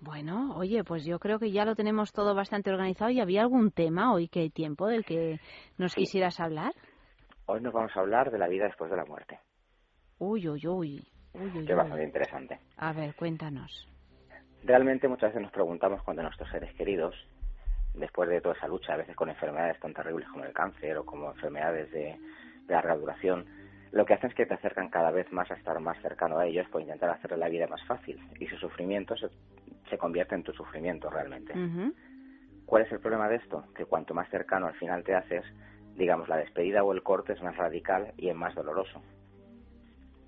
Bueno, 0.00 0.56
oye, 0.56 0.82
pues 0.82 1.04
yo 1.04 1.18
creo 1.18 1.38
que 1.38 1.52
ya 1.52 1.66
lo 1.66 1.76
tenemos 1.76 2.10
todo 2.10 2.34
bastante 2.34 2.70
organizado. 2.70 3.10
¿Y 3.10 3.20
había 3.20 3.42
algún 3.42 3.70
tema 3.70 4.14
hoy 4.14 4.28
que 4.28 4.40
hay 4.40 4.48
tiempo 4.48 4.88
del 4.88 5.04
que 5.04 5.40
nos 5.76 5.94
quisieras 5.94 6.40
hablar? 6.40 6.72
Hoy 7.44 7.60
nos 7.60 7.74
vamos 7.74 7.94
a 7.94 8.00
hablar 8.00 8.30
de 8.30 8.38
la 8.38 8.48
vida 8.48 8.64
después 8.64 8.90
de 8.90 8.96
la 8.96 9.04
muerte. 9.04 9.38
Uy, 10.18 10.48
uy, 10.48 10.66
uy. 10.66 11.06
uy, 11.34 11.66
que 11.66 11.72
es 11.72 11.76
bastante 11.76 12.04
interesante. 12.04 12.58
A 12.78 12.94
ver, 12.94 13.14
cuéntanos. 13.14 13.91
Realmente 14.64 15.08
muchas 15.08 15.30
veces 15.30 15.42
nos 15.42 15.52
preguntamos 15.52 16.02
cuando 16.02 16.22
nuestros 16.22 16.48
seres 16.50 16.72
queridos, 16.74 17.14
después 17.94 18.28
de 18.28 18.40
toda 18.40 18.54
esa 18.54 18.68
lucha, 18.68 18.94
a 18.94 18.96
veces 18.96 19.16
con 19.16 19.28
enfermedades 19.28 19.78
tan 19.80 19.92
terribles 19.92 20.28
como 20.28 20.44
el 20.44 20.52
cáncer 20.52 20.98
o 20.98 21.04
como 21.04 21.30
enfermedades 21.30 21.90
de, 21.90 22.16
de 22.66 22.74
larga 22.74 22.94
duración, 22.96 23.46
lo 23.92 24.06
que 24.06 24.14
hacen 24.14 24.30
es 24.30 24.36
que 24.36 24.46
te 24.46 24.54
acercan 24.54 24.88
cada 24.88 25.10
vez 25.10 25.30
más 25.32 25.50
a 25.50 25.54
estar 25.54 25.78
más 25.78 26.00
cercano 26.00 26.38
a 26.38 26.46
ellos 26.46 26.66
por 26.68 26.80
intentar 26.80 27.10
hacerle 27.10 27.36
la 27.36 27.48
vida 27.48 27.66
más 27.66 27.84
fácil 27.84 28.18
y 28.40 28.46
su 28.46 28.56
sufrimiento 28.56 29.16
se, 29.16 29.28
se 29.90 29.98
convierte 29.98 30.34
en 30.34 30.42
tu 30.42 30.52
sufrimiento 30.52 31.10
realmente. 31.10 31.52
¿Cuál 32.64 32.82
es 32.84 32.92
el 32.92 33.00
problema 33.00 33.28
de 33.28 33.36
esto? 33.36 33.64
Que 33.74 33.84
cuanto 33.84 34.14
más 34.14 34.30
cercano 34.30 34.66
al 34.66 34.74
final 34.74 35.04
te 35.04 35.14
haces, 35.14 35.44
digamos, 35.94 36.26
la 36.28 36.38
despedida 36.38 36.82
o 36.82 36.92
el 36.92 37.02
corte 37.02 37.34
es 37.34 37.42
más 37.42 37.54
radical 37.56 38.14
y 38.16 38.30
es 38.30 38.34
más 38.34 38.54
doloroso. 38.54 39.02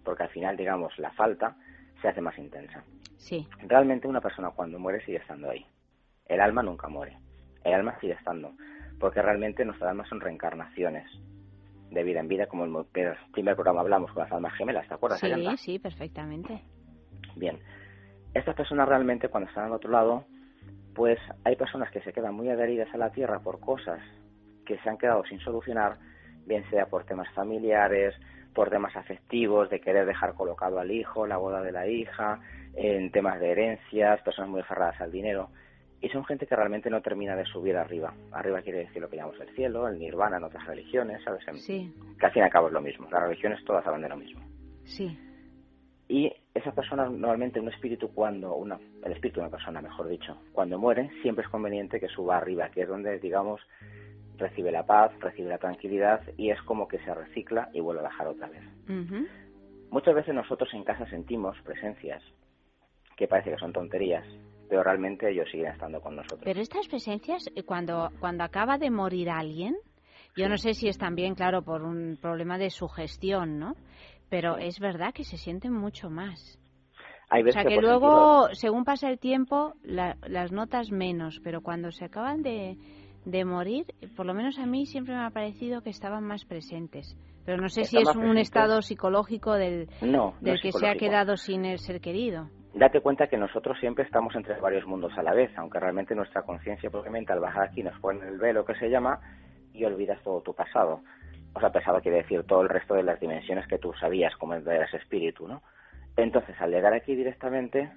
Porque 0.04 0.24
al 0.24 0.28
final, 0.28 0.58
digamos, 0.58 0.98
la 0.98 1.12
falta 1.12 1.56
se 2.02 2.08
hace 2.08 2.20
más 2.20 2.36
intensa. 2.36 2.84
Sí. 3.24 3.48
Realmente 3.66 4.06
una 4.06 4.20
persona 4.20 4.50
cuando 4.50 4.78
muere 4.78 5.02
sigue 5.06 5.16
estando 5.16 5.48
ahí. 5.48 5.64
El 6.26 6.40
alma 6.40 6.62
nunca 6.62 6.88
muere. 6.88 7.16
El 7.64 7.72
alma 7.72 7.98
sigue 7.98 8.12
estando. 8.12 8.52
Porque 9.00 9.22
realmente 9.22 9.64
nuestras 9.64 9.90
almas 9.90 10.08
son 10.10 10.20
reencarnaciones 10.20 11.10
de 11.90 12.02
vida 12.02 12.20
en 12.20 12.28
vida, 12.28 12.46
como 12.46 12.66
en 12.66 12.76
el 12.76 12.84
primer 13.32 13.54
programa 13.54 13.80
hablamos 13.80 14.12
con 14.12 14.24
las 14.24 14.32
almas 14.32 14.52
gemelas, 14.54 14.86
¿te 14.88 14.94
acuerdas? 14.94 15.20
Sí, 15.20 15.56
sí, 15.56 15.78
perfectamente. 15.78 16.62
Bien. 17.36 17.58
Estas 18.34 18.54
personas 18.54 18.88
realmente 18.88 19.28
cuando 19.28 19.48
están 19.48 19.64
al 19.64 19.72
otro 19.72 19.90
lado, 19.90 20.24
pues 20.94 21.18
hay 21.44 21.56
personas 21.56 21.90
que 21.92 22.02
se 22.02 22.12
quedan 22.12 22.34
muy 22.34 22.50
adheridas 22.50 22.92
a 22.92 22.98
la 22.98 23.10
Tierra 23.10 23.40
por 23.40 23.58
cosas 23.58 24.00
que 24.66 24.78
se 24.80 24.88
han 24.90 24.98
quedado 24.98 25.24
sin 25.24 25.40
solucionar, 25.40 25.96
bien 26.46 26.68
sea 26.68 26.86
por 26.86 27.04
temas 27.04 27.32
familiares, 27.32 28.14
por 28.54 28.68
temas 28.68 28.94
afectivos, 28.96 29.70
de 29.70 29.80
querer 29.80 30.04
dejar 30.04 30.34
colocado 30.34 30.78
al 30.78 30.90
hijo, 30.90 31.26
la 31.26 31.36
boda 31.36 31.62
de 31.62 31.72
la 31.72 31.86
hija, 31.86 32.40
en 32.76 33.10
temas 33.10 33.40
de 33.40 33.50
herencias, 33.50 34.20
personas 34.22 34.50
muy 34.50 34.60
aferradas 34.60 35.00
al 35.00 35.12
dinero. 35.12 35.50
Y 36.00 36.08
son 36.10 36.24
gente 36.24 36.46
que 36.46 36.54
realmente 36.54 36.90
no 36.90 37.00
termina 37.00 37.34
de 37.34 37.46
subir 37.46 37.76
arriba. 37.76 38.12
Arriba 38.32 38.60
quiere 38.60 38.80
decir 38.80 39.00
lo 39.00 39.08
que 39.08 39.16
llamamos 39.16 39.40
el 39.40 39.54
cielo, 39.54 39.88
el 39.88 39.98
nirvana 39.98 40.36
en 40.36 40.44
otras 40.44 40.66
religiones, 40.66 41.22
¿sabes? 41.24 41.42
Sí. 41.62 41.94
Que 42.18 42.26
al 42.26 42.32
fin 42.32 42.42
y 42.42 42.44
al 42.44 42.50
cabo 42.50 42.66
es 42.66 42.74
lo 42.74 42.82
mismo. 42.82 43.08
Las 43.10 43.22
religiones 43.22 43.64
todas 43.64 43.86
hablan 43.86 44.02
de 44.02 44.08
lo 44.10 44.16
mismo. 44.16 44.42
Sí. 44.84 45.18
Y 46.08 46.30
esas 46.52 46.74
personas, 46.74 47.10
normalmente 47.10 47.58
un 47.58 47.68
espíritu 47.68 48.12
cuando, 48.12 48.54
una, 48.54 48.78
el 49.02 49.12
espíritu 49.12 49.40
de 49.40 49.46
una 49.46 49.56
persona, 49.56 49.80
mejor 49.80 50.08
dicho, 50.08 50.36
cuando 50.52 50.78
muere, 50.78 51.10
siempre 51.22 51.44
es 51.44 51.50
conveniente 51.50 51.98
que 51.98 52.08
suba 52.08 52.36
arriba, 52.36 52.68
que 52.68 52.82
es 52.82 52.88
donde, 52.88 53.18
digamos, 53.18 53.62
recibe 54.36 54.70
la 54.70 54.84
paz, 54.84 55.12
recibe 55.20 55.48
la 55.48 55.58
tranquilidad 55.58 56.20
y 56.36 56.50
es 56.50 56.60
como 56.62 56.86
que 56.86 56.98
se 56.98 57.14
recicla 57.14 57.70
y 57.72 57.80
vuelve 57.80 58.00
a 58.00 58.04
bajar 58.04 58.26
otra 58.26 58.48
vez. 58.48 58.62
Muchas 59.90 60.14
veces 60.14 60.34
nosotros 60.34 60.68
en 60.74 60.84
casa 60.84 61.06
sentimos 61.08 61.56
presencias 61.62 62.22
que 63.16 63.28
parece 63.28 63.50
que 63.50 63.58
son 63.58 63.72
tonterías, 63.72 64.26
pero 64.68 64.82
realmente 64.82 65.30
ellos 65.30 65.48
siguen 65.50 65.68
estando 65.68 66.00
con 66.00 66.16
nosotros. 66.16 66.42
Pero 66.44 66.60
estas 66.60 66.88
presencias, 66.88 67.48
eh, 67.54 67.62
cuando, 67.62 68.10
cuando 68.20 68.44
acaba 68.44 68.78
de 68.78 68.90
morir 68.90 69.30
alguien, 69.30 69.76
yo 70.36 70.48
no 70.48 70.56
sé 70.56 70.74
si 70.74 70.88
es 70.88 70.98
también, 70.98 71.34
claro, 71.34 71.62
por 71.62 71.82
un 71.82 72.18
problema 72.20 72.58
de 72.58 72.70
sugestión, 72.70 73.58
¿no? 73.58 73.76
Pero 74.28 74.56
es 74.56 74.80
verdad 74.80 75.12
que 75.14 75.24
se 75.24 75.36
sienten 75.36 75.72
mucho 75.72 76.10
más. 76.10 76.58
Hay 77.30 77.42
o 77.42 77.52
sea 77.52 77.64
que, 77.64 77.76
luego, 77.76 78.48
según 78.52 78.84
pasa 78.84 79.08
el 79.08 79.18
tiempo, 79.18 79.74
las 79.82 80.52
notas 80.52 80.90
menos, 80.90 81.40
pero 81.42 81.62
cuando 81.62 81.90
se 81.90 82.04
acaban 82.04 82.42
de, 82.42 82.76
de 83.24 83.44
morir, 83.44 83.86
por 84.16 84.26
lo 84.26 84.34
menos 84.34 84.58
a 84.58 84.66
mí 84.66 84.86
siempre 84.86 85.14
me 85.14 85.24
ha 85.24 85.30
parecido 85.30 85.82
que 85.82 85.90
estaban 85.90 86.24
más 86.24 86.44
presentes. 86.44 87.16
Pero 87.44 87.60
no 87.60 87.68
sé 87.68 87.84
si 87.84 87.98
es 87.98 88.16
un 88.16 88.38
estado 88.38 88.80
psicológico 88.82 89.52
del, 89.52 89.88
del 90.40 90.60
que 90.60 90.72
se 90.72 90.88
ha 90.88 90.96
quedado 90.96 91.36
sin 91.36 91.64
el 91.64 91.78
ser 91.78 92.00
querido. 92.00 92.48
Date 92.74 93.00
cuenta 93.00 93.28
que 93.28 93.36
nosotros 93.36 93.78
siempre 93.78 94.04
estamos 94.04 94.34
entre 94.34 94.58
varios 94.58 94.84
mundos 94.84 95.16
a 95.16 95.22
la 95.22 95.32
vez, 95.32 95.56
aunque 95.56 95.78
realmente 95.78 96.16
nuestra 96.16 96.42
conciencia 96.42 96.90
probablemente 96.90 97.32
al 97.32 97.38
bajar 97.38 97.68
aquí 97.68 97.84
nos 97.84 97.96
pone 98.00 98.26
el 98.26 98.36
velo 98.38 98.64
que 98.64 98.74
se 98.74 98.90
llama 98.90 99.20
y 99.72 99.84
olvidas 99.84 100.20
todo 100.24 100.40
tu 100.40 100.54
pasado. 100.54 101.00
O 101.52 101.60
sea, 101.60 101.70
pasado 101.70 102.00
quiere 102.00 102.18
decir 102.18 102.42
todo 102.42 102.62
el 102.62 102.68
resto 102.68 102.94
de 102.94 103.04
las 103.04 103.20
dimensiones 103.20 103.68
que 103.68 103.78
tú 103.78 103.92
sabías 103.92 104.34
como 104.36 104.54
eras 104.54 104.92
espíritu, 104.92 105.46
¿no? 105.46 105.62
Entonces, 106.16 106.60
al 106.60 106.72
llegar 106.72 106.92
aquí 106.94 107.14
directamente, 107.14 107.92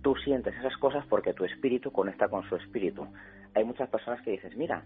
tú 0.00 0.14
sientes 0.14 0.54
esas 0.54 0.76
cosas 0.76 1.04
porque 1.06 1.34
tu 1.34 1.44
espíritu 1.44 1.90
conecta 1.90 2.28
con 2.28 2.48
su 2.48 2.54
espíritu. 2.54 3.08
Hay 3.56 3.64
muchas 3.64 3.88
personas 3.88 4.22
que 4.22 4.30
dices, 4.30 4.56
mira, 4.56 4.84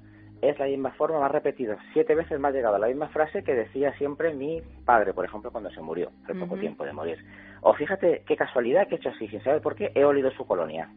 es 0.49 0.59
la 0.59 0.67
misma 0.67 0.91
forma, 0.93 1.21
más 1.21 1.31
repetido, 1.31 1.77
siete 1.93 2.15
veces 2.15 2.39
más 2.39 2.53
llegado 2.53 2.77
a 2.77 2.79
la 2.79 2.89
misma 2.89 3.09
frase 3.09 3.43
que 3.43 3.55
decía 3.55 3.93
siempre 3.99 4.35
mi 4.35 4.63
padre, 4.85 5.13
por 5.13 5.25
ejemplo, 5.25 5.51
cuando 5.51 5.71
se 5.71 5.81
murió, 5.81 6.11
hace 6.25 6.35
poco 6.35 6.57
tiempo 6.57 6.85
de 6.85 6.93
morir. 6.93 7.19
O 7.63 7.75
fíjate 7.75 8.23
qué 8.27 8.37
casualidad 8.37 8.87
que 8.89 8.97
he 8.97 8.99
hecho 8.99 9.11
así, 9.11 9.29
sin 9.29 9.43
saber 9.43 9.61
por 9.61 9.75
qué, 9.75 9.93
he 9.95 10.05
olido 10.05 10.31
su 10.33 10.47
colonia. 10.47 10.91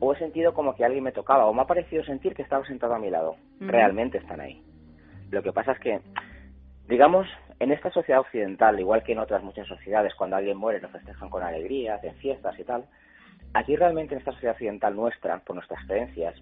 O 0.00 0.12
he 0.12 0.18
sentido 0.18 0.54
como 0.54 0.74
que 0.74 0.84
alguien 0.84 1.04
me 1.04 1.12
tocaba, 1.12 1.46
o 1.46 1.54
me 1.54 1.62
ha 1.62 1.66
parecido 1.66 2.04
sentir 2.04 2.34
que 2.34 2.42
estaba 2.42 2.64
sentado 2.66 2.94
a 2.94 2.98
mi 2.98 3.10
lado. 3.10 3.36
Realmente 3.60 4.18
están 4.18 4.40
ahí. 4.40 4.62
Lo 5.30 5.42
que 5.42 5.52
pasa 5.52 5.72
es 5.72 5.78
que, 5.80 6.00
digamos, 6.88 7.26
en 7.60 7.72
esta 7.72 7.90
sociedad 7.90 8.20
occidental, 8.20 8.78
igual 8.78 9.02
que 9.02 9.12
en 9.12 9.18
otras 9.18 9.42
muchas 9.42 9.66
sociedades, 9.66 10.14
cuando 10.14 10.36
alguien 10.36 10.56
muere 10.56 10.80
lo 10.80 10.88
festejan 10.88 11.28
con 11.28 11.42
alegría, 11.42 11.96
hacen 11.96 12.14
fiestas 12.16 12.58
y 12.58 12.64
tal, 12.64 12.84
aquí 13.54 13.74
realmente 13.76 14.14
en 14.14 14.20
esta 14.20 14.32
sociedad 14.32 14.54
occidental 14.54 14.94
nuestra, 14.94 15.40
por 15.40 15.56
nuestras 15.56 15.84
creencias, 15.86 16.34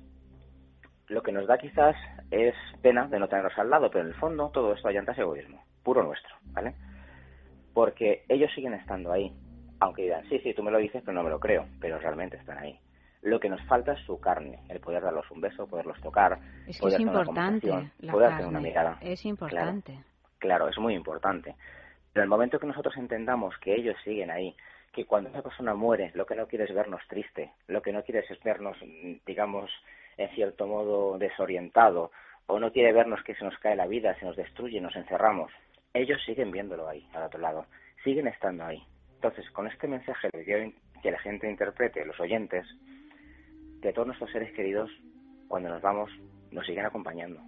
lo 1.08 1.22
que 1.22 1.32
nos 1.32 1.46
da 1.46 1.58
quizás 1.58 1.96
es 2.30 2.54
pena 2.82 3.06
de 3.08 3.18
no 3.18 3.28
tenerlos 3.28 3.56
al 3.58 3.70
lado, 3.70 3.90
pero 3.90 4.02
en 4.02 4.08
el 4.08 4.18
fondo 4.18 4.50
todo 4.50 4.72
esto 4.72 4.88
allanta 4.88 5.12
es 5.12 5.18
egoísmo, 5.18 5.62
puro 5.82 6.02
nuestro, 6.02 6.34
¿vale? 6.52 6.75
Porque 7.72 8.25
ellos 8.28 8.50
siguen 8.54 8.75
estando 8.75 9.12
ahí, 9.12 9.32
aunque 9.80 10.02
digan, 10.02 10.28
sí, 10.28 10.38
sí, 10.40 10.54
tú 10.54 10.62
me 10.62 10.70
lo 10.70 10.78
dices, 10.78 11.02
pero 11.04 11.14
no 11.14 11.22
me 11.22 11.30
lo 11.30 11.40
creo, 11.40 11.66
pero 11.80 11.98
realmente 11.98 12.36
están 12.36 12.58
ahí. 12.58 12.78
Lo 13.22 13.40
que 13.40 13.48
nos 13.48 13.60
falta 13.62 13.92
es 13.92 14.00
su 14.06 14.20
carne, 14.20 14.60
el 14.68 14.80
poder 14.80 15.02
darlos 15.02 15.30
un 15.30 15.40
beso, 15.40 15.66
poderlos 15.66 16.00
tocar, 16.00 16.38
es 16.66 16.80
que 16.80 16.88
es 16.88 17.00
importante 17.00 17.70
una 17.70 18.12
poder 18.12 18.32
hacer 18.32 18.46
una 18.46 18.60
mirada. 18.60 18.98
Es 19.00 19.25
importante. 19.25 19.98
Claro, 20.38 20.68
es 20.68 20.78
muy 20.78 20.94
importante. 20.94 21.56
Pero 22.12 22.25
el 22.25 22.30
momento 22.30 22.58
que 22.58 22.66
nosotros 22.66 22.96
entendamos 22.96 23.56
que 23.58 23.75
ellos 23.75 23.96
siguen 24.04 24.30
ahí, 24.30 24.56
que 24.92 25.04
cuando 25.04 25.28
esa 25.28 25.42
persona 25.42 25.75
muere, 25.75 26.12
lo 26.14 26.25
que 26.25 26.34
no 26.34 26.46
quiere 26.46 26.64
es 26.64 26.75
vernos 26.75 27.02
triste, 27.08 27.52
lo 27.66 27.82
que 27.82 27.92
no 27.92 28.02
quiere 28.02 28.20
es 28.20 28.42
vernos, 28.42 28.76
digamos, 29.26 29.70
en 30.16 30.28
cierto 30.30 30.66
modo 30.66 31.18
desorientado, 31.18 32.11
o 32.46 32.58
no 32.58 32.73
quiere 32.73 32.92
vernos 32.92 33.23
que 33.23 33.35
se 33.35 33.44
nos 33.44 33.58
cae 33.58 33.76
la 33.76 33.87
vida, 33.87 34.14
se 34.18 34.25
nos 34.25 34.37
destruye, 34.37 34.80
nos 34.80 34.94
encerramos. 34.96 35.52
Ellos 35.92 36.23
siguen 36.25 36.50
viéndolo 36.50 36.88
ahí, 36.88 37.06
al 37.12 37.25
otro 37.25 37.40
lado, 37.40 37.66
siguen 38.04 38.28
estando 38.28 38.64
ahí. 38.64 38.82
Entonces, 39.14 39.50
con 39.50 39.66
este 39.66 39.88
mensaje 39.88 40.30
que, 40.30 40.73
que 41.02 41.11
la 41.11 41.18
gente 41.18 41.50
interprete, 41.50 42.04
los 42.04 42.18
oyentes, 42.20 42.66
que 43.82 43.92
todos 43.92 44.06
nuestros 44.06 44.30
seres 44.30 44.52
queridos, 44.52 44.90
cuando 45.49 45.68
nos 45.68 45.82
vamos, 45.82 46.11
nos 46.50 46.66
siguen 46.66 46.87
acompañando. 46.87 47.40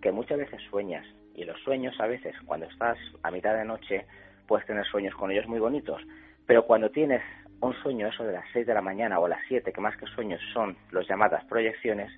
Que 0.00 0.12
muchas 0.12 0.38
veces 0.38 0.60
sueñas, 0.70 1.06
y 1.34 1.44
los 1.44 1.60
sueños 1.62 1.94
a 2.00 2.06
veces, 2.06 2.34
cuando 2.46 2.66
estás 2.66 2.98
a 3.22 3.30
mitad 3.30 3.54
de 3.54 3.64
noche, 3.64 4.06
puedes 4.46 4.66
tener 4.66 4.84
sueños 4.86 5.14
con 5.14 5.30
ellos 5.30 5.46
muy 5.46 5.60
bonitos, 5.60 6.02
pero 6.46 6.64
cuando 6.66 6.90
tienes 6.90 7.22
un 7.60 7.74
sueño, 7.82 8.06
eso 8.08 8.24
de 8.24 8.32
las 8.32 8.44
6 8.52 8.66
de 8.66 8.74
la 8.74 8.82
mañana 8.82 9.18
o 9.18 9.28
las 9.28 9.40
7, 9.48 9.72
que 9.72 9.80
más 9.80 9.96
que 9.96 10.06
sueños 10.06 10.40
son 10.52 10.76
los 10.90 11.08
llamadas 11.08 11.44
proyecciones, 11.46 12.10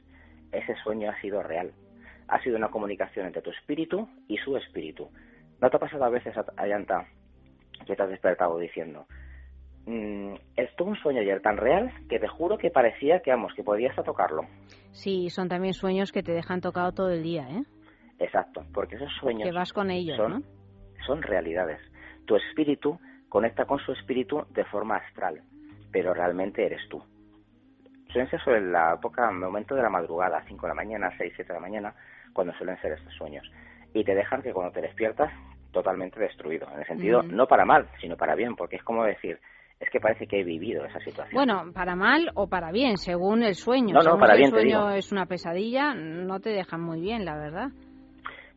ese 0.52 0.74
sueño 0.82 1.10
ha 1.10 1.20
sido 1.20 1.42
real. 1.42 1.72
Ha 2.28 2.42
sido 2.42 2.56
una 2.56 2.68
comunicación 2.68 3.26
entre 3.26 3.42
tu 3.42 3.50
espíritu 3.50 4.08
y 4.28 4.36
su 4.38 4.56
espíritu. 4.56 5.08
¿No 5.60 5.70
te 5.70 5.76
ha 5.76 5.80
pasado 5.80 6.04
a 6.04 6.10
veces, 6.10 6.34
Ayanta, 6.56 7.06
que 7.86 7.96
te 7.96 8.02
has 8.02 8.08
despertado 8.10 8.58
diciendo, 8.58 9.06
mmm, 9.86 10.34
estuvo 10.56 10.90
un 10.90 10.96
sueño 10.96 11.20
ayer 11.20 11.40
tan 11.40 11.56
real 11.56 11.90
que 12.08 12.18
te 12.18 12.28
juro 12.28 12.58
que 12.58 12.70
parecía 12.70 13.20
que, 13.20 13.30
vamos, 13.30 13.52
que 13.54 13.64
podías 13.64 13.96
tocarlo? 13.96 14.42
Sí, 14.92 15.30
son 15.30 15.48
también 15.48 15.74
sueños 15.74 16.12
que 16.12 16.22
te 16.22 16.32
dejan 16.32 16.60
tocado 16.60 16.92
todo 16.92 17.10
el 17.10 17.22
día, 17.22 17.48
¿eh? 17.50 17.62
Exacto, 18.18 18.64
porque 18.74 18.96
esos 18.96 19.12
sueños 19.18 19.48
que 19.48 19.54
vas 19.54 19.72
con 19.72 19.90
ellos, 19.90 20.16
son, 20.16 20.32
¿no? 20.32 20.42
son 21.06 21.22
realidades. 21.22 21.80
Tu 22.26 22.36
espíritu 22.36 22.98
conecta 23.30 23.64
con 23.64 23.78
su 23.78 23.92
espíritu 23.92 24.44
de 24.50 24.64
forma 24.66 24.96
astral, 24.96 25.40
pero 25.90 26.12
realmente 26.12 26.66
eres 26.66 26.86
tú. 26.90 27.02
Suelen 28.12 28.28
ser 28.28 28.42
sobre 28.42 28.60
la 28.60 28.94
época, 28.94 29.30
momento 29.30 29.74
de 29.76 29.82
la 29.82 29.88
madrugada, 29.88 30.42
5 30.46 30.60
de 30.60 30.68
la 30.68 30.74
mañana, 30.74 31.12
6, 31.16 31.32
7 31.36 31.52
de 31.52 31.54
la 31.54 31.60
mañana, 31.60 31.94
cuando 32.32 32.52
suelen 32.54 32.78
ser 32.82 32.92
estos 32.92 33.14
sueños. 33.14 33.48
Y 33.94 34.04
te 34.04 34.14
dejan 34.14 34.42
que 34.42 34.52
cuando 34.52 34.72
te 34.72 34.80
despiertas, 34.80 35.32
totalmente 35.70 36.18
destruido. 36.18 36.68
En 36.74 36.80
el 36.80 36.86
sentido, 36.86 37.22
no 37.22 37.46
para 37.46 37.64
mal, 37.64 37.88
sino 38.00 38.16
para 38.16 38.34
bien, 38.34 38.56
porque 38.56 38.76
es 38.76 38.82
como 38.82 39.04
decir, 39.04 39.38
es 39.78 39.88
que 39.90 40.00
parece 40.00 40.26
que 40.26 40.40
he 40.40 40.44
vivido 40.44 40.84
esa 40.84 40.98
situación. 40.98 41.32
Bueno, 41.32 41.72
para 41.72 41.94
mal 41.94 42.32
o 42.34 42.48
para 42.48 42.72
bien, 42.72 42.96
según 42.96 43.44
el 43.44 43.54
sueño. 43.54 43.94
No, 43.94 44.02
no, 44.02 44.18
para 44.18 44.34
si 44.34 44.40
bien, 44.40 44.54
el 44.54 44.60
sueño 44.60 44.90
es 44.90 45.12
una 45.12 45.26
pesadilla, 45.26 45.94
no 45.94 46.40
te 46.40 46.50
dejan 46.50 46.80
muy 46.80 47.00
bien, 47.00 47.24
la 47.24 47.36
verdad. 47.36 47.68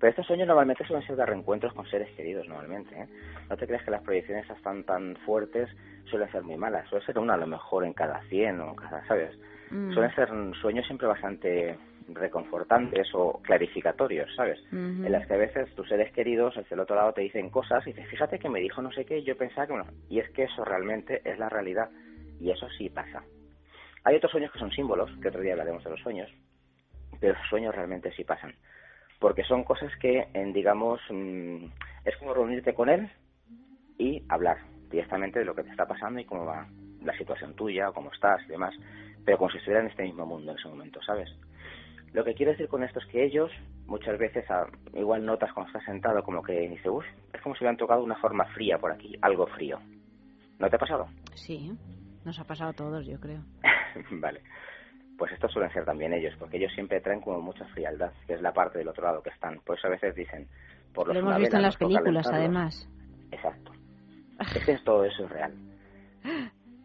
Pero 0.04 0.10
estos 0.10 0.28
sueños 0.28 0.50
normalmente 0.50 0.86
suelen 0.86 1.08
ser 1.08 1.16
de 1.16 1.26
reencuentros 1.26 1.74
con 1.74 1.86
seres 1.86 2.14
queridos, 2.18 2.46
normalmente. 2.50 2.94
¿eh? 2.94 3.08
No 3.50 3.56
te 3.56 3.66
creas 3.66 3.86
que 3.86 3.92
las 3.92 4.02
proyecciones 4.02 4.50
están 4.50 4.84
tan 4.84 5.16
fuertes 5.26 5.70
suelen 6.10 6.30
ser 6.30 6.44
muy 6.44 6.58
malas. 6.58 6.90
Suele 6.90 7.06
ser 7.06 7.18
una 7.20 7.36
a 7.36 7.38
lo 7.38 7.48
mejor 7.48 7.86
en 7.86 7.94
cada 7.94 8.22
100 8.24 8.60
o 8.60 8.76
cada, 8.76 9.08
¿sabes? 9.08 9.34
Mm. 9.72 9.94
Suelen 9.94 10.14
ser 10.14 10.28
sueños 10.60 10.86
siempre 10.88 11.08
bastante 11.08 11.78
reconfortantes 12.10 13.08
o 13.14 13.42
clarificatorios, 13.44 14.30
¿sabes? 14.36 14.60
En 14.74 15.10
las 15.10 15.26
que 15.26 15.36
a 15.36 15.38
veces 15.38 15.74
tus 15.74 15.88
seres 15.88 16.12
queridos 16.12 16.58
hacia 16.58 16.76
el 16.76 16.82
otro 16.82 16.98
lado 16.98 17.14
te 17.14 17.22
dicen 17.22 17.50
cosas 17.50 17.88
y 17.88 17.94
dices, 17.94 18.10
fíjate 18.10 18.40
que 18.40 18.50
me 18.50 18.60
dijo 18.60 18.82
no 18.82 18.92
sé 18.92 19.06
qué, 19.06 19.24
yo 19.24 19.38
pensaba 19.38 19.68
que 19.68 19.74
no. 19.74 19.86
Y 20.10 20.20
es 20.20 20.30
que 20.32 20.44
eso 20.44 20.66
realmente 20.66 21.22
es 21.24 21.40
la 21.40 21.48
realidad. 21.48 21.90
Y 22.42 22.52
eso 22.52 22.68
sí 22.78 22.90
pasa. 22.90 23.24
Hay 24.04 24.18
otros 24.18 24.34
sueños 24.34 24.52
que 24.52 24.60
son 24.60 24.72
símbolos, 24.72 25.10
que 25.22 25.30
otro 25.30 25.40
día 25.40 25.54
hablaremos 25.54 25.82
de 25.82 25.92
los 25.92 26.02
sueños, 26.02 26.30
pero 27.22 27.36
los 27.40 27.48
sueños 27.48 27.74
realmente 27.74 28.12
sí 28.12 28.26
pasan. 28.26 28.54
Porque 29.24 29.46
son 29.46 29.64
cosas 29.64 29.90
que, 30.02 30.28
digamos, 30.54 31.00
mm, 31.10 31.68
es 32.04 32.18
como 32.18 32.34
reunirte 32.34 32.74
con 32.74 32.90
él 32.90 33.10
y 33.98 34.22
hablar 34.28 34.58
directamente 34.92 35.40
de 35.40 35.46
lo 35.46 35.56
que 35.56 35.64
te 35.64 35.70
está 35.70 35.86
pasando 35.86 36.20
y 36.20 36.26
cómo 36.26 36.44
va 36.44 36.68
la 37.02 37.18
situación 37.18 37.56
tuya, 37.56 37.94
cómo 37.94 38.12
estás 38.12 38.44
y 38.44 38.50
demás, 38.50 38.76
pero 39.24 39.38
como 39.38 39.50
si 39.50 39.60
estuviera 39.60 39.80
en 39.80 39.92
este 39.92 40.04
mismo 40.04 40.26
mundo 40.26 40.52
en 40.52 40.58
ese 40.58 40.68
momento, 40.68 41.02
¿sabes? 41.04 41.30
Lo 42.12 42.26
que 42.26 42.34
quiero 42.34 42.52
decir 42.52 42.68
con 42.68 42.84
esto 42.84 43.00
es 43.00 43.06
que 43.06 43.24
ellos, 43.24 43.50
muchas 43.86 44.20
veces, 44.20 44.44
igual 44.94 45.26
notas 45.26 45.54
cuando 45.54 45.70
estás 45.70 45.86
sentado 45.86 46.22
como 46.22 46.44
que 46.44 46.68
dice, 46.68 46.90
uff, 46.90 47.06
es 47.32 47.40
como 47.40 47.56
si 47.56 47.60
hubieran 47.60 47.78
tocado 47.78 48.04
una 48.04 48.18
forma 48.18 48.44
fría 48.48 48.78
por 48.78 48.92
aquí, 48.92 49.18
algo 49.22 49.48
frío. 49.48 49.80
¿No 50.60 50.70
te 50.70 50.76
ha 50.76 50.80
pasado? 50.80 51.08
Sí, 51.36 51.72
nos 52.26 52.38
ha 52.40 52.44
pasado 52.44 52.72
a 52.72 52.74
todos, 52.74 53.08
yo 53.08 53.18
creo. 53.22 53.40
vale. 54.20 54.42
Pues 55.18 55.32
estos 55.32 55.52
suelen 55.52 55.72
ser 55.72 55.86
también 55.86 56.14
ellos, 56.14 56.34
porque 56.40 56.58
ellos 56.58 56.74
siempre 56.74 57.00
traen 57.00 57.22
como 57.22 57.40
mucha 57.40 57.66
frialdad, 57.68 58.12
que 58.26 58.34
es 58.34 58.42
la 58.42 58.54
parte 58.54 58.80
del 58.80 58.88
otro 58.88 59.04
lado 59.04 59.22
que 59.22 59.30
están. 59.30 59.60
Por 59.60 59.78
eso 59.78 59.88
a 59.88 59.92
veces 59.92 60.16
dicen, 60.16 60.48
por 60.94 61.08
lo 61.08 61.20
hemos 61.20 61.38
visto 61.38 61.58
en 61.58 61.62
las 61.62 61.78
películas, 61.78 62.28
además. 62.28 62.90
Exacto. 63.32 63.72
Es 64.56 64.66
que 64.66 64.78
todo 64.80 65.06
eso 65.06 65.26
es 65.26 65.30
real. 65.30 65.54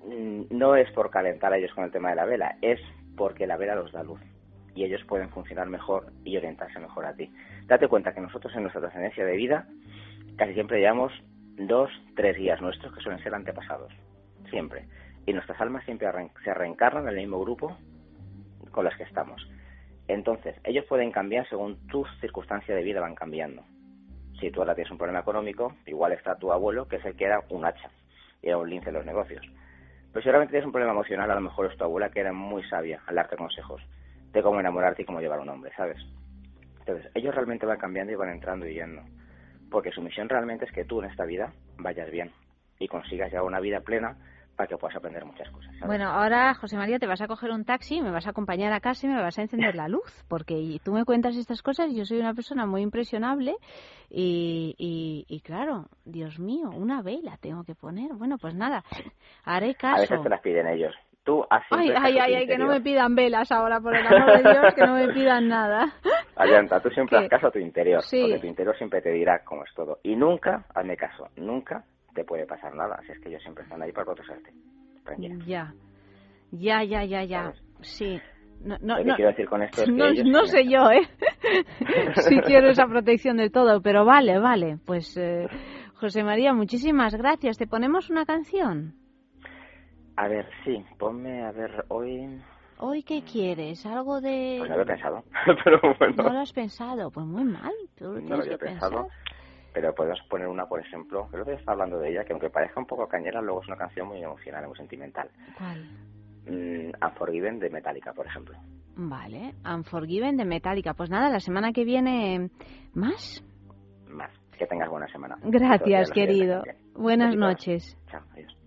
Mm, 0.04 0.42
no 0.50 0.76
es 0.76 0.90
por 0.92 1.10
calentar 1.10 1.52
a 1.52 1.56
ellos 1.56 1.72
con 1.74 1.84
el 1.84 1.90
tema 1.90 2.10
de 2.10 2.16
la 2.16 2.24
vela, 2.24 2.56
es 2.60 2.78
porque 3.16 3.46
la 3.46 3.56
vela 3.56 3.74
los 3.74 3.90
da 3.90 4.02
luz 4.02 4.20
y 4.74 4.84
ellos 4.84 5.02
pueden 5.08 5.28
funcionar 5.30 5.68
mejor 5.68 6.12
y 6.24 6.36
orientarse 6.36 6.78
mejor 6.78 7.04
a 7.04 7.14
ti. 7.14 7.32
Date 7.66 7.88
cuenta 7.88 8.14
que 8.14 8.20
nosotros 8.20 8.54
en 8.54 8.62
nuestra 8.62 8.80
trascendencia 8.80 9.24
de 9.24 9.36
vida 9.36 9.66
casi 10.36 10.54
siempre 10.54 10.78
llevamos 10.78 11.12
dos, 11.56 11.90
tres 12.14 12.36
guías 12.36 12.60
nuestros 12.60 12.94
que 12.94 13.00
suelen 13.00 13.22
ser 13.22 13.34
antepasados, 13.34 13.92
siempre. 14.50 14.86
Y 15.26 15.32
nuestras 15.32 15.60
almas 15.60 15.84
siempre 15.84 16.08
se 16.44 16.54
reencarnan 16.54 17.02
en 17.04 17.08
el 17.08 17.16
mismo 17.16 17.40
grupo 17.40 17.76
con 18.78 18.84
las 18.84 18.96
que 18.96 19.02
estamos. 19.02 19.44
Entonces, 20.06 20.54
ellos 20.62 20.84
pueden 20.84 21.10
cambiar 21.10 21.48
según 21.48 21.84
tus 21.88 22.08
circunstancias 22.20 22.76
de 22.76 22.84
vida 22.84 23.00
van 23.00 23.16
cambiando. 23.16 23.64
Si 24.38 24.52
tú 24.52 24.60
ahora 24.60 24.76
tienes 24.76 24.92
un 24.92 24.98
problema 24.98 25.18
económico, 25.18 25.74
igual 25.84 26.12
está 26.12 26.36
tu 26.36 26.52
abuelo, 26.52 26.86
que 26.86 26.94
es 26.94 27.04
el 27.04 27.16
que 27.16 27.24
era 27.24 27.42
un 27.48 27.64
hacha 27.64 27.90
y 28.40 28.46
era 28.46 28.56
un 28.56 28.70
lince 28.70 28.90
en 28.90 28.94
los 28.94 29.04
negocios. 29.04 29.44
Pero 30.12 30.22
si 30.22 30.28
realmente 30.28 30.52
tienes 30.52 30.66
un 30.66 30.70
problema 30.70 30.92
emocional, 30.92 31.28
a 31.28 31.34
lo 31.34 31.40
mejor 31.40 31.66
es 31.66 31.76
tu 31.76 31.82
abuela 31.82 32.08
que 32.10 32.20
era 32.20 32.32
muy 32.32 32.62
sabia 32.68 33.02
al 33.08 33.16
darte 33.16 33.36
consejos 33.36 33.82
de 34.30 34.42
cómo 34.44 34.60
enamorarte 34.60 35.02
y 35.02 35.04
cómo 35.04 35.20
llevar 35.20 35.40
a 35.40 35.42
un 35.42 35.48
hombre, 35.48 35.72
¿sabes? 35.76 35.98
Entonces, 36.78 37.10
ellos 37.16 37.34
realmente 37.34 37.66
van 37.66 37.78
cambiando 37.78 38.12
y 38.12 38.14
van 38.14 38.28
entrando 38.28 38.64
y 38.64 38.74
yendo. 38.74 39.02
Porque 39.72 39.90
su 39.90 40.02
misión 40.02 40.28
realmente 40.28 40.66
es 40.66 40.70
que 40.70 40.84
tú 40.84 41.02
en 41.02 41.10
esta 41.10 41.24
vida 41.24 41.52
vayas 41.78 42.12
bien 42.12 42.30
y 42.78 42.86
consigas 42.86 43.32
ya 43.32 43.42
una 43.42 43.58
vida 43.58 43.80
plena 43.80 44.16
para 44.58 44.66
que 44.66 44.76
puedas 44.76 44.96
aprender 44.96 45.24
muchas 45.24 45.48
cosas. 45.50 45.72
Bueno, 45.86 46.08
ahora, 46.08 46.52
José 46.54 46.76
María, 46.76 46.98
te 46.98 47.06
vas 47.06 47.20
a 47.20 47.28
coger 47.28 47.52
un 47.52 47.64
taxi, 47.64 48.02
me 48.02 48.10
vas 48.10 48.26
a 48.26 48.30
acompañar 48.30 48.72
a 48.72 48.80
casa 48.80 49.06
y 49.06 49.08
me 49.08 49.22
vas 49.22 49.38
a 49.38 49.42
encender 49.42 49.76
la 49.76 49.86
luz, 49.86 50.24
porque 50.26 50.80
tú 50.84 50.92
me 50.92 51.04
cuentas 51.04 51.36
estas 51.36 51.62
cosas 51.62 51.90
y 51.90 51.96
yo 51.96 52.04
soy 52.04 52.18
una 52.18 52.34
persona 52.34 52.66
muy 52.66 52.82
impresionable 52.82 53.54
y, 54.10 54.74
y, 55.28 55.40
claro, 55.42 55.86
Dios 56.04 56.40
mío, 56.40 56.70
una 56.74 57.02
vela 57.02 57.36
tengo 57.40 57.62
que 57.62 57.76
poner. 57.76 58.12
Bueno, 58.14 58.36
pues 58.36 58.56
nada, 58.56 58.82
haré 59.44 59.76
caso. 59.76 59.98
A 59.98 60.00
veces 60.00 60.22
te 60.24 60.28
las 60.28 60.40
piden 60.40 60.66
ellos. 60.66 60.92
Tú 61.22 61.46
ay, 61.50 61.92
ay, 61.94 62.18
ay, 62.18 62.34
ay, 62.34 62.46
que 62.48 62.58
no 62.58 62.66
me 62.66 62.80
pidan 62.80 63.14
velas 63.14 63.52
ahora, 63.52 63.80
por 63.80 63.94
el 63.94 64.04
amor 64.04 64.42
de 64.42 64.50
Dios, 64.50 64.74
que 64.74 64.86
no 64.86 64.94
me 64.94 65.08
pidan 65.12 65.46
nada. 65.46 65.86
Ayanta, 66.34 66.80
tú 66.80 66.90
siempre 66.90 67.18
haz 67.18 67.28
caso 67.28 67.46
a 67.46 67.50
tu 67.52 67.60
interior, 67.60 68.02
porque 68.02 68.38
tu 68.40 68.46
interior 68.48 68.76
siempre 68.76 69.02
te 69.02 69.12
dirá 69.12 69.44
cómo 69.44 69.62
es 69.62 69.72
todo. 69.72 70.00
Y 70.02 70.16
nunca, 70.16 70.64
hazme 70.74 70.96
caso, 70.96 71.28
nunca 71.36 71.84
te 72.18 72.24
puede 72.24 72.46
pasar 72.46 72.74
nada. 72.74 72.96
Así 72.96 73.12
es 73.12 73.20
que 73.20 73.28
ellos 73.28 73.42
siempre 73.42 73.62
están 73.62 73.80
ahí 73.80 73.92
para 73.92 74.06
protegerte. 74.06 74.52
Ya, 75.46 75.72
ya, 76.50 76.82
ya, 76.82 77.04
ya, 77.04 77.22
ya. 77.22 77.52
Sí. 77.80 78.20
No, 78.60 78.76
no, 78.80 78.98
no, 79.04 79.14
quiero 79.14 79.30
decir 79.30 79.48
con 79.48 79.62
esto 79.62 79.86
no, 79.86 80.46
sé 80.46 80.64
yo, 80.66 80.90
¿eh? 80.90 81.06
si 82.16 82.40
quiero 82.40 82.70
esa 82.70 82.86
protección 82.86 83.36
de 83.36 83.50
todo, 83.50 83.80
pero 83.80 84.04
vale, 84.04 84.40
vale. 84.40 84.78
Pues, 84.84 85.16
eh, 85.16 85.46
José 85.94 86.24
María, 86.24 86.52
muchísimas 86.52 87.14
gracias. 87.14 87.56
¿Te 87.56 87.68
ponemos 87.68 88.10
una 88.10 88.26
canción? 88.26 88.94
A 90.16 90.26
ver, 90.26 90.48
sí, 90.64 90.84
ponme, 90.98 91.44
a 91.44 91.52
ver, 91.52 91.84
hoy... 91.86 92.42
¿Hoy 92.80 93.04
qué 93.04 93.22
quieres? 93.22 93.86
¿Algo 93.86 94.20
de...? 94.20 94.56
Pues 94.58 94.70
no 94.70 94.76
lo 94.76 94.82
he 94.82 94.86
pensado, 94.86 95.24
pero 95.64 95.80
bueno. 96.00 96.24
¿No 96.24 96.32
lo 96.32 96.40
has 96.40 96.52
pensado? 96.52 97.10
Pues 97.12 97.26
muy 97.26 97.44
mal, 97.44 97.72
tú 97.96 98.06
lo 98.06 98.20
no 98.20 98.36
lo 98.36 98.42
había 98.42 98.58
pensado 98.58 99.08
pero 99.72 99.94
podemos 99.94 100.20
poner 100.28 100.48
una, 100.48 100.66
por 100.66 100.80
ejemplo, 100.80 101.28
creo 101.30 101.44
que 101.44 101.54
está 101.54 101.72
hablando 101.72 101.98
de 101.98 102.10
ella, 102.10 102.24
que 102.24 102.32
aunque 102.32 102.50
parezca 102.50 102.80
un 102.80 102.86
poco 102.86 103.06
cañera, 103.06 103.40
luego 103.40 103.62
es 103.62 103.68
una 103.68 103.76
canción 103.76 104.08
muy 104.08 104.22
emocional, 104.22 104.66
muy 104.66 104.76
sentimental. 104.76 105.30
¿Cuál? 105.56 105.84
Mm, 106.46 106.92
Unforgiven 107.04 107.58
de 107.58 107.70
Metallica, 107.70 108.12
por 108.12 108.26
ejemplo. 108.26 108.56
Vale, 108.96 109.54
Unforgiven 109.64 110.36
de 110.36 110.44
Metallica. 110.44 110.94
Pues 110.94 111.10
nada, 111.10 111.30
la 111.30 111.40
semana 111.40 111.72
que 111.72 111.84
viene, 111.84 112.50
¿más? 112.94 113.44
Más. 114.08 114.32
Que 114.58 114.66
tengas 114.66 114.90
buena 114.90 115.06
semana. 115.08 115.36
Gracias, 115.42 116.10
querido. 116.10 116.64
Buenas 116.94 117.36
noches. 117.36 117.96
Chao, 118.10 118.22
adiós. 118.32 118.57